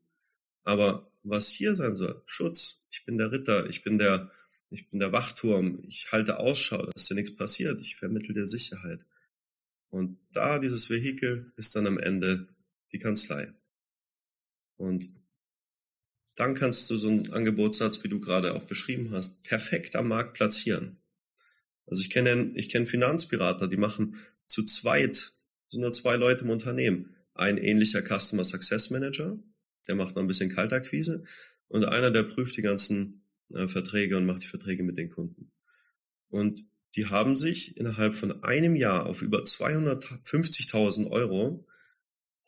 Aber 0.63 1.11
was 1.23 1.49
hier 1.49 1.75
sein 1.75 1.95
soll, 1.95 2.21
Schutz. 2.25 2.85
Ich 2.91 3.05
bin 3.05 3.17
der 3.17 3.31
Ritter, 3.31 3.67
ich 3.67 3.83
bin 3.83 3.97
der, 3.97 4.31
ich 4.69 4.89
bin 4.89 4.99
der 4.99 5.11
Wachturm, 5.11 5.83
ich 5.87 6.11
halte 6.11 6.39
Ausschau, 6.39 6.85
dass 6.85 7.07
dir 7.07 7.15
nichts 7.15 7.35
passiert, 7.35 7.81
ich 7.81 7.95
vermittle 7.95 8.33
dir 8.33 8.47
Sicherheit. 8.47 9.05
Und 9.89 10.19
da 10.31 10.59
dieses 10.59 10.89
Vehikel 10.89 11.51
ist 11.55 11.75
dann 11.75 11.87
am 11.87 11.97
Ende 11.97 12.47
die 12.91 12.99
Kanzlei. 12.99 13.53
Und 14.75 15.09
dann 16.35 16.53
kannst 16.53 16.89
du 16.89 16.97
so 16.97 17.07
einen 17.07 17.33
Angebotssatz, 17.33 18.03
wie 18.03 18.09
du 18.09 18.19
gerade 18.19 18.53
auch 18.53 18.63
beschrieben 18.63 19.11
hast, 19.11 19.43
perfekt 19.43 19.95
am 19.95 20.07
Markt 20.07 20.35
platzieren. 20.35 21.01
Also 21.87 22.01
ich 22.01 22.09
kenne 22.09 22.51
ich 22.55 22.69
kenne 22.69 22.85
Finanzberater, 22.85 23.67
die 23.67 23.77
machen 23.77 24.19
zu 24.47 24.63
zweit, 24.63 25.31
sind 25.69 25.81
nur 25.81 25.91
zwei 25.91 26.15
Leute 26.15 26.43
im 26.43 26.51
Unternehmen. 26.51 27.15
Ein 27.33 27.57
ähnlicher 27.57 28.01
Customer 28.01 28.45
Success 28.45 28.89
Manager, 28.89 29.39
der 29.87 29.95
macht 29.95 30.15
noch 30.15 30.23
ein 30.23 30.27
bisschen 30.27 30.53
Kaltakquise 30.53 31.23
und 31.67 31.85
einer, 31.85 32.11
der 32.11 32.23
prüft 32.23 32.55
die 32.57 32.61
ganzen 32.61 33.23
äh, 33.53 33.67
Verträge 33.67 34.17
und 34.17 34.25
macht 34.25 34.43
die 34.43 34.47
Verträge 34.47 34.83
mit 34.83 34.97
den 34.97 35.09
Kunden. 35.09 35.51
Und 36.29 36.65
die 36.97 37.05
haben 37.05 37.37
sich 37.37 37.77
innerhalb 37.77 38.15
von 38.15 38.43
einem 38.43 38.75
Jahr 38.75 39.05
auf 39.05 39.21
über 39.21 39.43
250.000 39.43 41.11
Euro 41.11 41.67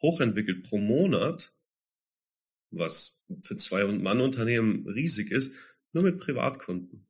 hochentwickelt 0.01 0.63
pro 0.63 0.79
Monat, 0.79 1.53
was 2.71 3.27
für 3.41 3.55
zwei 3.57 3.85
Mann 3.85 4.21
Unternehmen 4.21 4.87
riesig 4.87 5.31
ist, 5.31 5.55
nur 5.93 6.03
mit 6.03 6.17
Privatkunden, 6.17 7.07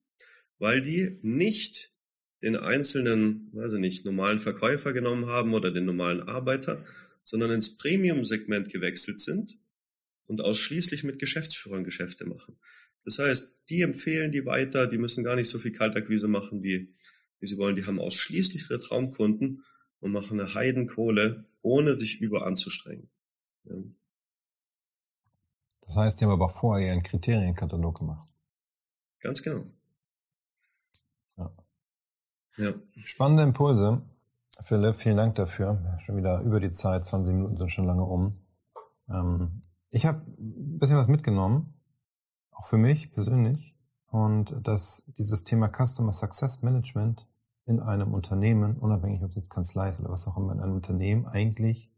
weil 0.57 0.81
die 0.81 1.17
nicht 1.21 1.93
den 2.41 2.57
einzelnen, 2.57 3.49
weiß 3.53 3.73
ich 3.73 3.79
nicht, 3.79 4.05
normalen 4.05 4.41
Verkäufer 4.41 4.91
genommen 4.91 5.27
haben 5.27 5.53
oder 5.53 5.71
den 5.71 5.85
normalen 5.85 6.21
Arbeiter, 6.21 6.85
sondern 7.23 7.51
ins 7.51 7.77
Premium-Segment 7.77 8.69
gewechselt 8.69 9.21
sind 9.21 9.57
und 10.25 10.41
ausschließlich 10.41 11.05
mit 11.05 11.19
Geschäftsführern 11.19 11.85
Geschäfte 11.85 12.25
machen. 12.25 12.59
Das 13.05 13.17
heißt, 13.17 13.63
die 13.69 13.81
empfehlen 13.81 14.33
die 14.33 14.45
weiter, 14.45 14.87
die 14.87 14.97
müssen 14.97 15.23
gar 15.23 15.37
nicht 15.37 15.49
so 15.49 15.57
viel 15.57 15.71
Kaltakquise 15.71 16.27
machen, 16.27 16.63
wie, 16.63 16.93
wie 17.39 17.47
sie 17.47 17.57
wollen. 17.57 17.75
Die 17.75 17.85
haben 17.85 17.99
ausschließlich 17.99 18.69
ihre 18.69 18.79
Traumkunden 18.79 19.63
und 19.99 20.11
machen 20.11 20.39
eine 20.39 20.53
Heidenkohle, 20.53 21.45
ohne 21.61 21.95
sich 21.95 22.21
über 22.21 22.45
anzustrengen. 22.45 23.09
Ja. 23.65 23.75
Das 25.81 25.97
heißt, 25.97 26.21
die 26.21 26.25
haben 26.25 26.31
aber 26.31 26.49
vorher 26.49 26.87
ihren 26.87 27.03
Kriterienkatalog 27.03 27.97
gemacht. 27.97 28.29
Ganz 29.21 29.41
genau. 29.41 29.65
Ja. 32.59 32.73
Spannende 33.05 33.43
Impulse. 33.43 34.01
Philipp, 34.63 34.97
vielen 34.97 35.15
Dank 35.15 35.35
dafür. 35.35 35.97
Schon 35.99 36.17
wieder 36.17 36.41
über 36.41 36.59
die 36.59 36.73
Zeit, 36.73 37.05
20 37.05 37.33
Minuten 37.33 37.57
sind 37.57 37.71
schon 37.71 37.85
lange 37.85 38.03
um. 38.03 38.45
Ähm, 39.09 39.61
ich 39.89 40.05
habe 40.05 40.25
ein 40.37 40.77
bisschen 40.77 40.97
was 40.97 41.07
mitgenommen, 41.07 41.73
auch 42.51 42.65
für 42.65 42.77
mich 42.77 43.13
persönlich. 43.13 43.77
Und 44.11 44.55
dass 44.67 45.03
dieses 45.17 45.43
Thema 45.43 45.69
Customer 45.69 46.11
Success 46.11 46.61
Management 46.61 47.27
in 47.65 47.79
einem 47.79 48.13
Unternehmen, 48.13 48.77
unabhängig 48.77 49.21
ob 49.23 49.29
es 49.29 49.35
jetzt 49.35 49.49
Kanzlei 49.51 49.89
ist 49.89 49.99
oder 49.99 50.09
was 50.09 50.27
auch 50.27 50.37
immer, 50.37 50.53
in 50.53 50.59
einem 50.59 50.75
Unternehmen 50.75 51.27
eigentlich 51.27 51.91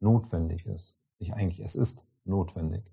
notwendig 0.00 0.66
ist. 0.66 0.98
Nicht 1.18 1.34
eigentlich, 1.34 1.60
es 1.60 1.74
ist 1.74 2.08
notwendig, 2.24 2.90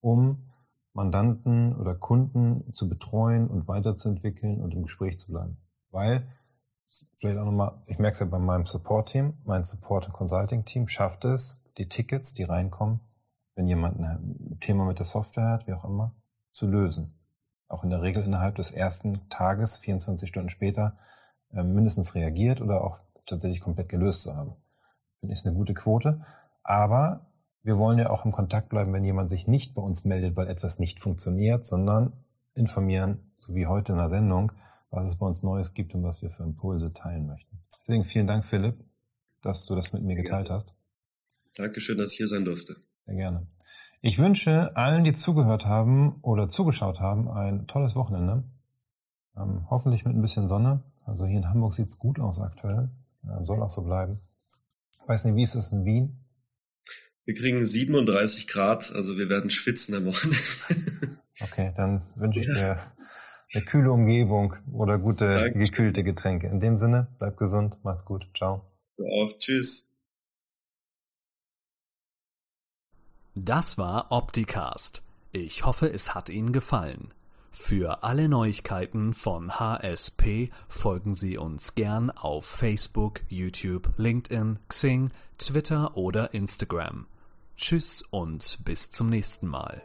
um 0.00 0.50
Mandanten 0.92 1.76
oder 1.76 1.94
Kunden 1.94 2.74
zu 2.74 2.88
betreuen 2.88 3.46
und 3.46 3.68
weiterzuentwickeln 3.68 4.60
und 4.60 4.74
im 4.74 4.82
Gespräch 4.82 5.20
zu 5.20 5.30
bleiben. 5.30 5.58
Weil 5.90 6.26
vielleicht 7.16 7.38
auch 7.38 7.44
nochmal, 7.44 7.80
ich 7.86 7.98
merke 7.98 8.14
es 8.14 8.20
ja 8.20 8.26
bei 8.26 8.40
meinem 8.40 8.66
Support-Team, 8.66 9.34
mein 9.44 9.62
Support- 9.62 10.06
und 10.06 10.12
Consulting-Team 10.12 10.88
schafft 10.88 11.24
es, 11.24 11.64
die 11.78 11.88
Tickets, 11.88 12.34
die 12.34 12.42
reinkommen, 12.42 13.00
wenn 13.54 13.68
jemand 13.68 14.00
ein 14.00 14.58
Thema 14.60 14.84
mit 14.84 14.98
der 14.98 15.06
Software 15.06 15.50
hat, 15.50 15.68
wie 15.68 15.72
auch 15.72 15.84
immer, 15.84 16.16
zu 16.50 16.66
lösen. 16.66 17.19
Auch 17.70 17.84
in 17.84 17.90
der 17.90 18.02
Regel 18.02 18.24
innerhalb 18.24 18.56
des 18.56 18.72
ersten 18.72 19.28
Tages, 19.30 19.78
24 19.78 20.28
Stunden 20.28 20.48
später, 20.50 20.98
äh, 21.52 21.62
mindestens 21.62 22.14
reagiert 22.14 22.60
oder 22.60 22.82
auch 22.82 22.98
tatsächlich 23.26 23.60
komplett 23.60 23.88
gelöst 23.88 24.22
zu 24.22 24.34
haben. 24.36 24.56
Finde 25.20 25.34
ich 25.34 25.46
eine 25.46 25.54
gute 25.54 25.72
Quote. 25.72 26.24
Aber 26.62 27.30
wir 27.62 27.78
wollen 27.78 27.98
ja 27.98 28.10
auch 28.10 28.24
im 28.24 28.32
Kontakt 28.32 28.70
bleiben, 28.70 28.92
wenn 28.92 29.04
jemand 29.04 29.30
sich 29.30 29.46
nicht 29.46 29.74
bei 29.74 29.82
uns 29.82 30.04
meldet, 30.04 30.36
weil 30.36 30.48
etwas 30.48 30.78
nicht 30.78 30.98
funktioniert, 30.98 31.64
sondern 31.64 32.12
informieren, 32.54 33.32
so 33.38 33.54
wie 33.54 33.66
heute 33.66 33.92
in 33.92 33.98
der 33.98 34.08
Sendung, 34.08 34.52
was 34.90 35.06
es 35.06 35.16
bei 35.16 35.26
uns 35.26 35.42
Neues 35.42 35.72
gibt 35.72 35.94
und 35.94 36.02
was 36.02 36.22
wir 36.22 36.30
für 36.30 36.42
Impulse 36.42 36.92
teilen 36.92 37.26
möchten. 37.26 37.62
Deswegen 37.70 38.04
vielen 38.04 38.26
Dank, 38.26 38.44
Philipp, 38.44 38.84
dass 39.42 39.64
du 39.64 39.76
das 39.76 39.92
mit 39.92 40.02
mir 40.04 40.16
geteilt 40.16 40.50
hast. 40.50 40.74
Dankeschön, 41.54 41.98
dass 41.98 42.12
ich 42.12 42.18
hier 42.18 42.28
sein 42.28 42.44
durfte. 42.44 42.76
Sehr 43.10 43.16
gerne. 43.16 43.48
Ich 44.02 44.20
wünsche 44.20 44.76
allen, 44.76 45.02
die 45.02 45.14
zugehört 45.14 45.66
haben 45.66 46.20
oder 46.22 46.48
zugeschaut 46.48 47.00
haben, 47.00 47.28
ein 47.28 47.66
tolles 47.66 47.96
Wochenende. 47.96 48.44
Ähm, 49.36 49.66
hoffentlich 49.68 50.04
mit 50.04 50.14
ein 50.14 50.22
bisschen 50.22 50.46
Sonne. 50.46 50.84
Also 51.04 51.26
hier 51.26 51.38
in 51.38 51.48
Hamburg 51.48 51.74
sieht 51.74 51.88
es 51.88 51.98
gut 51.98 52.20
aus 52.20 52.40
aktuell. 52.40 52.88
Ja, 53.24 53.44
soll 53.44 53.60
auch 53.62 53.70
so 53.70 53.82
bleiben. 53.82 54.20
Ich 54.92 55.08
weiß 55.08 55.24
nicht, 55.24 55.34
wie 55.34 55.42
ist 55.42 55.56
es 55.56 55.72
in 55.72 55.84
Wien? 55.84 56.24
Wir 57.24 57.34
kriegen 57.34 57.64
37 57.64 58.46
Grad, 58.46 58.92
also 58.94 59.18
wir 59.18 59.28
werden 59.28 59.50
schwitzen 59.50 59.96
am 59.96 60.04
Wochenende. 60.04 60.38
okay, 61.40 61.72
dann 61.76 62.02
wünsche 62.14 62.40
ich 62.40 62.46
dir 62.46 62.78
eine 63.52 63.64
kühle 63.64 63.90
Umgebung 63.90 64.54
oder 64.72 64.98
gute 64.98 65.34
Danke. 65.34 65.58
gekühlte 65.58 66.04
Getränke. 66.04 66.46
In 66.46 66.60
dem 66.60 66.76
Sinne, 66.76 67.08
bleib 67.18 67.36
gesund, 67.36 67.76
mach's 67.82 68.04
gut. 68.04 68.24
Ciao. 68.36 68.70
Du 68.96 69.04
auch. 69.04 69.36
Tschüss. 69.40 69.89
Das 73.34 73.78
war 73.78 74.10
Opticast. 74.10 75.02
Ich 75.30 75.64
hoffe, 75.64 75.86
es 75.92 76.14
hat 76.14 76.30
Ihnen 76.30 76.52
gefallen. 76.52 77.14
Für 77.52 78.02
alle 78.02 78.28
Neuigkeiten 78.28 79.12
von 79.14 79.58
HSP 79.58 80.50
folgen 80.68 81.14
Sie 81.14 81.38
uns 81.38 81.74
gern 81.74 82.10
auf 82.10 82.44
Facebook, 82.44 83.22
YouTube, 83.28 83.92
LinkedIn, 83.96 84.58
Xing, 84.68 85.10
Twitter 85.38 85.96
oder 85.96 86.34
Instagram. 86.34 87.06
Tschüss 87.56 88.02
und 88.10 88.58
bis 88.64 88.90
zum 88.90 89.08
nächsten 89.08 89.46
Mal. 89.46 89.82